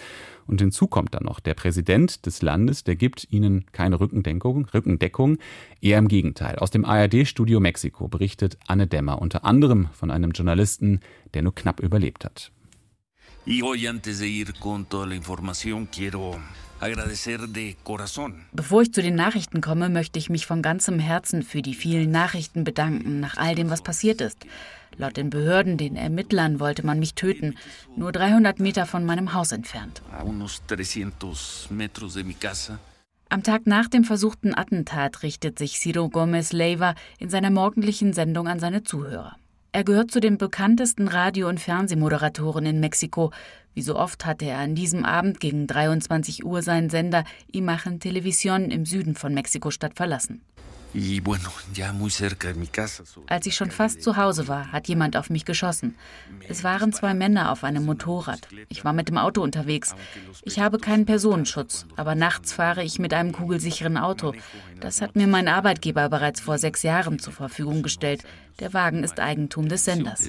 Und 0.48 0.62
hinzu 0.62 0.88
kommt 0.88 1.14
dann 1.16 1.24
noch, 1.24 1.40
der 1.40 1.54
Präsident 1.54 2.26
des 2.26 2.42
Landes, 2.42 2.84
der 2.84 2.96
gibt 2.96 3.28
ihnen 3.32 3.66
keine 3.72 4.00
Rückendeckung, 4.00 4.66
Rückendeckung, 4.74 5.38
eher 5.82 6.00
im 6.00 6.08
Gegenteil. 6.08 6.58
Aus 6.58 6.72
dem 6.72 6.86
ARD-Studio 6.86 7.60
Mexiko 7.60 8.08
berichtet 8.08 8.58
Anne 8.68 8.88
Dämmer 8.88 9.22
unter 9.22 9.44
anderem 9.46 9.90
von 9.94 10.12
einem 10.12 10.32
Journalisten, 10.32 11.00
der 11.34 11.42
nur 11.42 11.56
knapp 11.56 11.80
überlebt 11.80 12.26
hat. 12.26 12.52
Bevor 18.54 18.82
ich 18.82 18.92
zu 18.92 19.02
den 19.02 19.16
Nachrichten 19.16 19.62
komme, 19.62 19.90
möchte 19.90 20.20
ich 20.20 20.30
mich 20.30 20.46
von 20.46 20.62
ganzem 20.62 21.00
Herzen 21.00 21.44
für 21.44 21.62
die 21.62 21.74
vielen 21.74 22.12
Nachrichten 22.12 22.64
bedanken, 22.64 23.20
nach 23.20 23.38
all 23.38 23.56
dem, 23.56 23.70
was 23.70 23.82
passiert 23.82 24.20
ist. 24.22 24.46
Laut 24.98 25.18
den 25.18 25.30
Behörden, 25.30 25.78
den 25.78 25.96
Ermittlern, 25.96 26.60
wollte 26.60 26.86
man 26.86 27.00
mich 27.00 27.16
töten, 27.16 27.56
nur 27.96 28.12
300 28.12 28.60
Meter 28.60 28.86
von 28.86 29.06
meinem 29.06 29.34
Haus 29.34 29.52
entfernt. 29.52 30.02
Am 33.28 33.44
Tag 33.44 33.68
nach 33.68 33.88
dem 33.90 34.04
versuchten 34.04 34.56
Attentat 34.56 35.24
richtet 35.24 35.60
sich 35.60 35.80
Ciro 35.80 36.10
Gomez 36.10 36.54
Leiva 36.54 36.96
in 37.20 37.30
seiner 37.30 37.50
morgendlichen 37.50 38.14
Sendung 38.14 38.48
an 38.48 38.60
seine 38.60 38.84
Zuhörer. 38.84 39.36
Er 39.76 39.84
gehört 39.84 40.10
zu 40.10 40.22
den 40.22 40.38
bekanntesten 40.38 41.10
Radio- 41.10 41.50
und 41.50 41.60
Fernsehmoderatoren 41.60 42.66
in 42.66 42.80
Mexiko. 42.80 43.32
Wie 43.74 43.82
so 43.82 43.98
oft 43.98 44.26
hatte 44.26 44.46
er 44.46 44.60
an 44.60 44.74
diesem 44.74 45.04
Abend 45.04 45.42
gegen 45.42 45.68
23 45.68 46.46
Uhr 46.46 46.62
seinen 46.62 46.90
Sender 46.90 47.26
Imagen 47.52 48.00
Televisión 48.00 48.70
im 48.70 48.86
Süden 48.86 49.16
von 49.16 49.34
Mexiko-Stadt 49.34 49.96
verlassen. 49.96 50.44
Als 53.28 53.46
ich 53.46 53.56
schon 53.56 53.72
fast 53.72 54.02
zu 54.02 54.16
Hause 54.16 54.48
war, 54.48 54.72
hat 54.72 54.88
jemand 54.88 55.18
auf 55.18 55.30
mich 55.30 55.44
geschossen. 55.44 55.96
Es 56.48 56.64
waren 56.64 56.94
zwei 56.94 57.14
Männer 57.14 57.52
auf 57.52 57.64
einem 57.64 57.86
Motorrad. 57.86 58.48
Ich 58.70 58.86
war 58.86 58.94
mit 58.94 59.10
dem 59.10 59.18
Auto 59.18 59.42
unterwegs. 59.42 59.94
Ich 60.44 60.60
habe 60.60 60.78
keinen 60.78 61.06
Personenschutz, 61.06 61.86
aber 61.96 62.16
nachts 62.16 62.54
fahre 62.54 62.84
ich 62.84 62.98
mit 63.00 63.14
einem 63.14 63.34
kugelsicheren 63.34 63.98
Auto. 63.98 64.34
Das 64.80 65.02
hat 65.02 65.16
mir 65.16 65.28
mein 65.28 65.48
Arbeitgeber 65.48 66.08
bereits 66.10 66.40
vor 66.40 66.58
sechs 66.58 66.84
Jahren 66.84 67.20
zur 67.20 67.34
Verfügung 67.34 67.84
gestellt. 67.84 68.24
Der 68.60 68.74
Wagen 68.74 69.04
ist 69.04 69.20
Eigentum 69.20 69.68
des 69.68 69.84
Senders. 69.84 70.22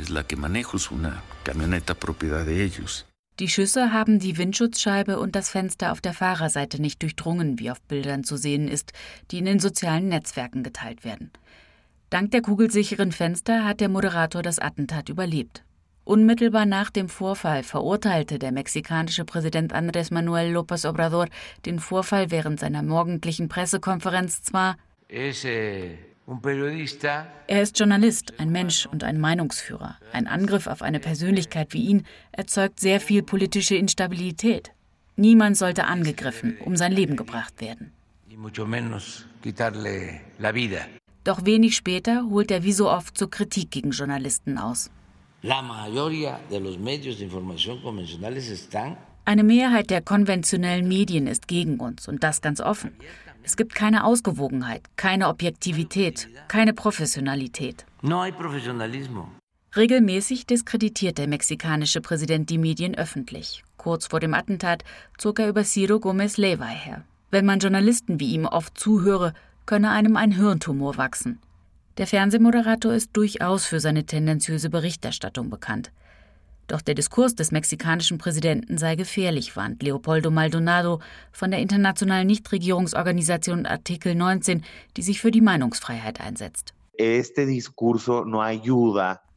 Die 3.38 3.48
Schüsse 3.48 3.92
haben 3.92 4.18
die 4.18 4.38
Windschutzscheibe 4.38 5.18
und 5.18 5.36
das 5.36 5.50
Fenster 5.50 5.92
auf 5.92 6.00
der 6.00 6.14
Fahrerseite 6.14 6.80
nicht 6.80 7.02
durchdrungen, 7.02 7.58
wie 7.58 7.70
auf 7.70 7.82
Bildern 7.82 8.24
zu 8.24 8.38
sehen 8.38 8.66
ist, 8.66 8.92
die 9.30 9.38
in 9.38 9.44
den 9.44 9.58
sozialen 9.58 10.08
Netzwerken 10.08 10.62
geteilt 10.62 11.04
werden. 11.04 11.30
Dank 12.08 12.30
der 12.30 12.40
kugelsicheren 12.40 13.12
Fenster 13.12 13.64
hat 13.64 13.80
der 13.80 13.90
Moderator 13.90 14.40
das 14.42 14.58
Attentat 14.58 15.10
überlebt. 15.10 15.64
Unmittelbar 16.04 16.64
nach 16.64 16.90
dem 16.90 17.10
Vorfall 17.10 17.62
verurteilte 17.62 18.38
der 18.38 18.52
mexikanische 18.52 19.24
Präsident 19.24 19.74
Andrés 19.74 20.14
Manuel 20.14 20.56
López 20.56 20.88
Obrador 20.88 21.26
den 21.66 21.78
Vorfall 21.78 22.30
während 22.30 22.60
seiner 22.60 22.82
morgendlichen 22.82 23.48
Pressekonferenz 23.48 24.40
zwar. 24.42 24.76
Eh, 25.08 25.32
er 27.46 27.62
ist 27.62 27.78
Journalist, 27.78 28.34
ein 28.38 28.50
Mensch 28.50 28.86
und 28.86 29.04
ein 29.04 29.20
Meinungsführer. 29.20 29.96
Ein 30.12 30.26
Angriff 30.26 30.66
auf 30.66 30.82
eine 30.82 30.98
Persönlichkeit 30.98 31.72
wie 31.72 31.84
ihn 31.84 32.06
erzeugt 32.32 32.80
sehr 32.80 33.00
viel 33.00 33.22
politische 33.22 33.76
Instabilität. 33.76 34.72
Niemand 35.14 35.56
sollte 35.56 35.84
angegriffen, 35.84 36.58
um 36.64 36.74
sein 36.76 36.90
Leben 36.90 37.16
gebracht 37.16 37.60
werden. 37.60 37.92
Doch 41.22 41.44
wenig 41.44 41.76
später 41.76 42.24
holt 42.28 42.50
er 42.50 42.64
wie 42.64 42.72
so 42.72 42.90
oft 42.90 43.16
zur 43.16 43.30
Kritik 43.30 43.70
gegen 43.70 43.92
Journalisten 43.92 44.58
aus. 44.58 44.90
Eine 49.24 49.44
Mehrheit 49.44 49.90
der 49.90 50.02
konventionellen 50.02 50.86
Medien 50.88 51.26
ist 51.26 51.48
gegen 51.48 51.78
uns 51.78 52.08
und 52.08 52.22
das 52.22 52.40
ganz 52.42 52.60
offen. 52.60 52.92
Es 53.46 53.56
gibt 53.56 53.76
keine 53.76 54.02
Ausgewogenheit, 54.02 54.82
keine 54.96 55.28
Objektivität, 55.28 56.28
keine 56.48 56.72
Professionalität. 56.72 57.86
Regelmäßig 59.76 60.46
diskreditiert 60.46 61.16
der 61.16 61.28
mexikanische 61.28 62.00
Präsident 62.00 62.50
die 62.50 62.58
Medien 62.58 62.96
öffentlich. 62.96 63.62
Kurz 63.76 64.08
vor 64.08 64.18
dem 64.18 64.34
Attentat 64.34 64.82
zog 65.16 65.38
er 65.38 65.48
über 65.48 65.62
Ciro 65.62 66.00
Gomez 66.00 66.38
Leiva 66.38 66.64
her. 66.64 67.04
Wenn 67.30 67.46
man 67.46 67.60
Journalisten 67.60 68.18
wie 68.18 68.32
ihm 68.32 68.46
oft 68.46 68.76
zuhöre, 68.76 69.32
könne 69.64 69.92
einem 69.92 70.16
ein 70.16 70.32
Hirntumor 70.32 70.96
wachsen. 70.96 71.38
Der 71.98 72.08
Fernsehmoderator 72.08 72.94
ist 72.94 73.16
durchaus 73.16 73.64
für 73.64 73.78
seine 73.78 74.06
tendenziöse 74.06 74.70
Berichterstattung 74.70 75.50
bekannt. 75.50 75.92
Doch 76.66 76.80
der 76.80 76.94
Diskurs 76.94 77.34
des 77.34 77.52
mexikanischen 77.52 78.18
Präsidenten 78.18 78.78
sei 78.78 78.96
gefährlich, 78.96 79.56
warnt 79.56 79.82
Leopoldo 79.82 80.30
Maldonado 80.30 81.00
von 81.32 81.50
der 81.50 81.60
internationalen 81.60 82.26
Nichtregierungsorganisation 82.26 83.66
Artikel 83.66 84.14
19, 84.14 84.64
die 84.96 85.02
sich 85.02 85.20
für 85.20 85.30
die 85.30 85.40
Meinungsfreiheit 85.40 86.20
einsetzt. 86.20 86.74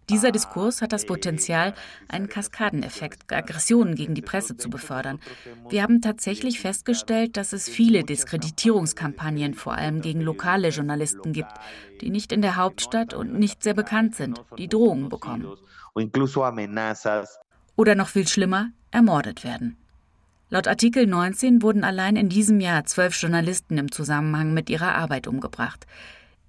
Dieser 0.09 0.31
Diskurs 0.31 0.81
hat 0.81 0.91
das 0.91 1.05
Potenzial, 1.05 1.73
einen 2.07 2.27
Kaskadeneffekt, 2.27 3.31
Aggressionen 3.31 3.95
gegen 3.95 4.15
die 4.15 4.21
Presse 4.21 4.57
zu 4.57 4.69
befördern. 4.69 5.19
Wir 5.69 5.83
haben 5.83 6.01
tatsächlich 6.01 6.59
festgestellt, 6.59 7.37
dass 7.37 7.53
es 7.53 7.69
viele 7.69 8.03
Diskreditierungskampagnen 8.03 9.53
vor 9.53 9.75
allem 9.75 10.01
gegen 10.01 10.21
lokale 10.21 10.69
Journalisten 10.69 11.31
gibt, 11.31 11.53
die 12.01 12.09
nicht 12.09 12.31
in 12.31 12.41
der 12.41 12.55
Hauptstadt 12.55 13.13
und 13.13 13.37
nicht 13.37 13.63
sehr 13.63 13.73
bekannt 13.73 14.15
sind, 14.15 14.41
die 14.57 14.67
Drohungen 14.67 15.09
bekommen. 15.09 15.47
Oder 17.75 17.95
noch 17.95 18.09
viel 18.09 18.27
schlimmer, 18.27 18.71
ermordet 18.91 19.43
werden. 19.43 19.77
Laut 20.51 20.67
Artikel 20.67 21.05
19 21.05 21.61
wurden 21.61 21.83
allein 21.83 22.15
in 22.15 22.27
diesem 22.27 22.59
Jahr 22.59 22.83
zwölf 22.85 23.15
Journalisten 23.21 23.77
im 23.77 23.91
Zusammenhang 23.91 24.51
mit 24.51 24.71
ihrer 24.71 24.95
Arbeit 24.95 25.27
umgebracht. 25.27 25.85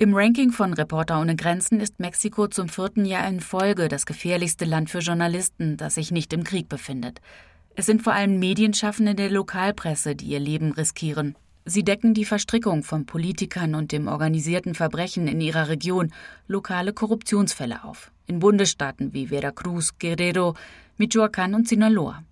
Im 0.03 0.15
Ranking 0.15 0.51
von 0.51 0.73
Reporter 0.73 1.21
ohne 1.21 1.37
Grenzen 1.37 1.79
ist 1.79 2.01
Mexiko 2.01 2.49
zum 2.49 2.71
vierten 2.71 3.05
Jahr 3.05 3.29
in 3.29 3.41
Folge 3.41 3.87
das 3.89 4.07
gefährlichste 4.07 4.65
Land 4.65 4.89
für 4.89 5.01
Journalisten, 5.01 5.77
das 5.77 5.97
sich 5.97 6.11
nicht 6.11 6.33
im 6.33 6.43
Krieg 6.43 6.71
befindet. 6.71 7.21
Es 7.75 7.85
sind 7.85 8.03
vor 8.03 8.15
allem 8.15 8.39
Medienschaffende 8.39 9.15
der 9.15 9.29
Lokalpresse, 9.29 10.17
die 10.17 10.29
ihr 10.29 10.41
Leben 10.41 10.73
riskieren. 10.73 11.37
Sie 11.67 11.85
decken 11.85 12.15
die 12.15 12.25
Verstrickung 12.25 12.83
von 12.83 13.05
Politikern 13.05 13.75
und 13.75 13.93
dem 13.93 14.09
organisierten 14.09 14.75
Verbrechen 14.75 15.29
in 15.29 15.43
ihrer 15.43 15.69
Region, 15.69 16.15
lokale 16.49 16.95
Korruptionsfälle 16.95 17.85
auf, 17.85 18.11
in 18.27 18.39
Bundesstaaten 18.39 19.13
wie 19.13 19.27
Veracruz, 19.27 19.99
Guerrero, 19.99 20.55
Michoacán 20.99 21.55
und 21.55 21.69
Sinaloa. 21.69 22.25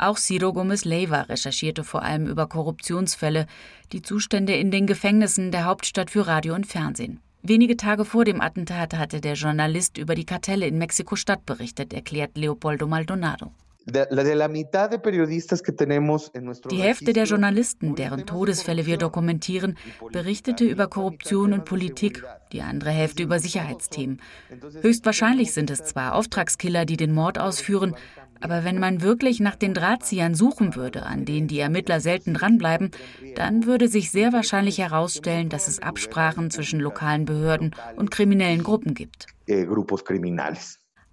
Auch 0.00 0.16
Ciro 0.16 0.54
Gomez 0.54 0.86
Leiva 0.86 1.20
recherchierte 1.22 1.84
vor 1.84 2.00
allem 2.02 2.26
über 2.26 2.46
Korruptionsfälle, 2.46 3.46
die 3.92 4.00
Zustände 4.00 4.54
in 4.54 4.70
den 4.70 4.86
Gefängnissen 4.86 5.52
der 5.52 5.66
Hauptstadt 5.66 6.10
für 6.10 6.26
Radio 6.26 6.54
und 6.54 6.66
Fernsehen. 6.66 7.20
Wenige 7.42 7.76
Tage 7.76 8.06
vor 8.06 8.24
dem 8.24 8.40
Attentat 8.40 8.94
hatte 8.94 9.20
der 9.20 9.34
Journalist 9.34 9.98
über 9.98 10.14
die 10.14 10.24
Kartelle 10.24 10.66
in 10.66 10.78
Mexiko-Stadt 10.78 11.44
berichtet, 11.44 11.92
erklärt 11.92 12.38
Leopoldo 12.38 12.86
Maldonado. 12.86 13.52
Die 13.86 13.98
Hälfte 16.82 17.12
der 17.12 17.24
Journalisten, 17.24 17.94
deren 17.94 18.26
Todesfälle 18.26 18.86
wir 18.86 18.98
dokumentieren, 18.98 19.76
berichtete 20.12 20.64
über 20.64 20.86
Korruption 20.86 21.54
und 21.54 21.64
Politik, 21.64 22.22
die 22.52 22.60
andere 22.60 22.90
Hälfte 22.90 23.22
über 23.22 23.38
Sicherheitsthemen. 23.38 24.20
Höchstwahrscheinlich 24.82 25.52
sind 25.52 25.70
es 25.70 25.84
zwar 25.84 26.14
Auftragskiller, 26.14 26.84
die 26.84 26.98
den 26.98 27.12
Mord 27.14 27.38
ausführen, 27.38 27.94
aber 28.40 28.64
wenn 28.64 28.78
man 28.78 29.02
wirklich 29.02 29.40
nach 29.40 29.56
den 29.56 29.74
Drahtziehern 29.74 30.34
suchen 30.34 30.74
würde, 30.74 31.04
an 31.04 31.24
denen 31.24 31.48
die 31.48 31.60
Ermittler 31.60 32.00
selten 32.00 32.34
dranbleiben, 32.34 32.90
dann 33.34 33.66
würde 33.66 33.88
sich 33.88 34.10
sehr 34.10 34.32
wahrscheinlich 34.32 34.78
herausstellen, 34.78 35.48
dass 35.48 35.68
es 35.68 35.80
Absprachen 35.80 36.50
zwischen 36.50 36.80
lokalen 36.80 37.24
Behörden 37.24 37.74
und 37.96 38.10
kriminellen 38.10 38.62
Gruppen 38.62 38.94
gibt. 38.94 39.26
Eh, 39.46 39.66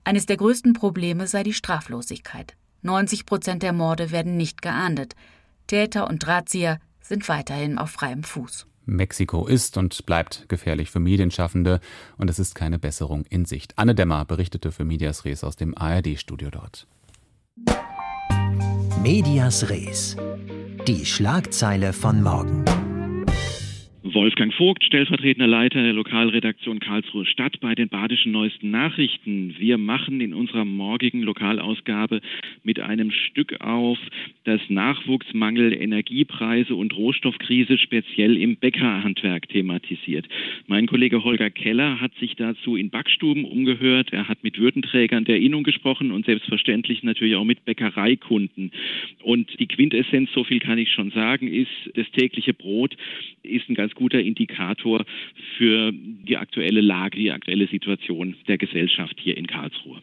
Eines 0.04 0.26
der 0.26 0.38
größten 0.38 0.74
Probleme 0.74 1.28
sei 1.28 1.44
die 1.44 1.54
Straflosigkeit. 1.54 2.56
90 2.82 3.26
Prozent 3.26 3.64
der 3.64 3.74
Morde 3.74 4.12
werden 4.12 4.38
nicht 4.38 4.62
geahndet. 4.62 5.16
Täter 5.68 6.08
und 6.10 6.26
Drahtzieher 6.26 6.80
sind 7.02 7.28
weiterhin 7.28 7.78
auf 7.78 7.90
freiem 7.90 8.24
Fuß. 8.24 8.68
Mexiko 8.88 9.46
ist 9.48 9.78
und 9.78 10.06
bleibt 10.06 10.48
gefährlich 10.48 10.90
für 10.90 11.02
Medienschaffende 11.02 11.82
und 12.18 12.30
es 12.30 12.40
ist 12.40 12.56
keine 12.56 12.80
Besserung 12.80 13.26
in 13.30 13.44
Sicht. 13.44 13.78
Anne 13.78 13.94
Dämmer 13.94 14.24
berichtete 14.24 14.72
für 14.72 14.86
Medias 14.86 15.26
Res 15.26 15.44
aus 15.44 15.58
dem 15.58 15.78
ARD-Studio 15.78 16.50
dort. 16.50 16.88
Medias 19.08 19.70
Res. 19.70 20.18
Die 20.86 21.06
Schlagzeile 21.06 21.94
von 21.94 22.22
morgen. 22.22 22.66
Wolfgang 24.14 24.54
Vogt, 24.54 24.86
stellvertretender 24.86 25.48
Leiter 25.48 25.84
der 25.84 25.92
Lokalredaktion 25.92 26.80
Karlsruhe 26.80 27.26
Stadt 27.26 27.60
bei 27.60 27.76
den 27.76 27.90
Badischen 27.90 28.32
Neuesten 28.32 28.72
Nachrichten. 28.72 29.56
Wir 29.58 29.78
machen 29.78 30.22
in 30.22 30.34
unserer 30.34 30.64
morgigen 30.64 31.24
Lokalausgabe 31.24 32.22
mit 32.64 32.80
einem 32.80 33.12
Stück 33.12 33.60
auf, 33.60 33.98
das 34.46 34.62
Nachwuchsmangel, 34.70 35.74
Energiepreise 35.74 36.74
und 36.74 36.96
Rohstoffkrise 36.96 37.78
speziell 37.78 38.38
im 38.38 38.56
Bäckerhandwerk 38.56 39.50
thematisiert. 39.50 40.26
Mein 40.68 40.88
Kollege 40.88 41.24
Holger 41.24 41.50
Keller 41.50 42.00
hat 42.00 42.16
sich 42.16 42.36
dazu 42.36 42.78
in 42.78 42.90
Backstuben 42.90 43.44
umgehört. 43.44 44.14
Er 44.14 44.30
hat 44.30 44.42
mit 44.44 44.58
Würdenträgern 44.58 45.26
der 45.26 45.40
Innung 45.40 45.64
gesprochen 45.64 46.12
und 46.12 46.26
selbstverständlich 46.26 47.04
natürlich 47.04 47.36
auch 47.36 47.44
mit 47.44 47.66
Bäckereikunden. 47.66 48.72
Und 49.22 49.60
die 49.60 49.68
Quintessenz, 49.68 50.30
so 50.34 50.46
viel 50.46 50.60
kann 50.60 50.78
ich 50.78 50.92
schon 50.94 51.12
sagen, 51.12 51.48
ist, 51.48 51.68
das 51.96 52.10
tägliche 52.12 52.54
Brot 52.54 52.96
ist 53.44 53.70
ein 53.70 53.76
ganz 53.76 53.94
guter 53.98 54.20
Indikator 54.20 55.04
für 55.58 55.92
die 55.92 56.38
aktuelle 56.38 56.82
Lage, 56.82 57.18
die 57.18 57.32
aktuelle 57.32 57.68
Situation 57.68 58.36
der 58.48 58.58
Gesellschaft 58.58 59.16
hier 59.20 59.36
in 59.36 59.48
Karlsruhe. 59.48 60.02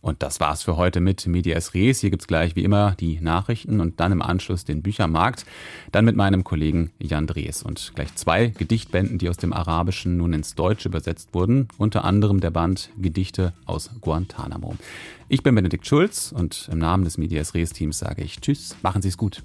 Und 0.00 0.22
das 0.22 0.40
war's 0.40 0.62
für 0.62 0.76
heute 0.76 1.00
mit 1.00 1.26
Medias 1.26 1.74
Res. 1.74 2.00
Hier 2.00 2.10
gibt's 2.10 2.26
gleich 2.26 2.56
wie 2.56 2.64
immer 2.64 2.96
die 2.98 3.20
Nachrichten 3.20 3.80
und 3.80 4.00
dann 4.00 4.12
im 4.12 4.22
Anschluss 4.22 4.64
den 4.64 4.80
Büchermarkt. 4.80 5.44
Dann 5.92 6.06
mit 6.06 6.16
meinem 6.16 6.44
Kollegen 6.44 6.92
Jan 6.98 7.26
Drees 7.26 7.62
und 7.62 7.92
gleich 7.94 8.14
zwei 8.14 8.46
Gedichtbänden, 8.46 9.18
die 9.18 9.28
aus 9.28 9.36
dem 9.36 9.52
Arabischen 9.52 10.16
nun 10.16 10.32
ins 10.32 10.54
Deutsche 10.54 10.88
übersetzt 10.88 11.34
wurden. 11.34 11.68
Unter 11.76 12.04
anderem 12.04 12.40
der 12.40 12.50
Band 12.50 12.90
Gedichte 12.96 13.52
aus 13.66 13.90
Guantanamo. 14.00 14.76
Ich 15.28 15.42
bin 15.42 15.54
Benedikt 15.54 15.86
Schulz 15.86 16.32
und 16.32 16.70
im 16.72 16.78
Namen 16.78 17.04
des 17.04 17.18
Medias 17.18 17.54
Res 17.54 17.74
Teams 17.74 17.98
sage 17.98 18.22
ich 18.22 18.40
Tschüss, 18.40 18.76
machen 18.82 19.02
Sie's 19.02 19.18
gut. 19.18 19.42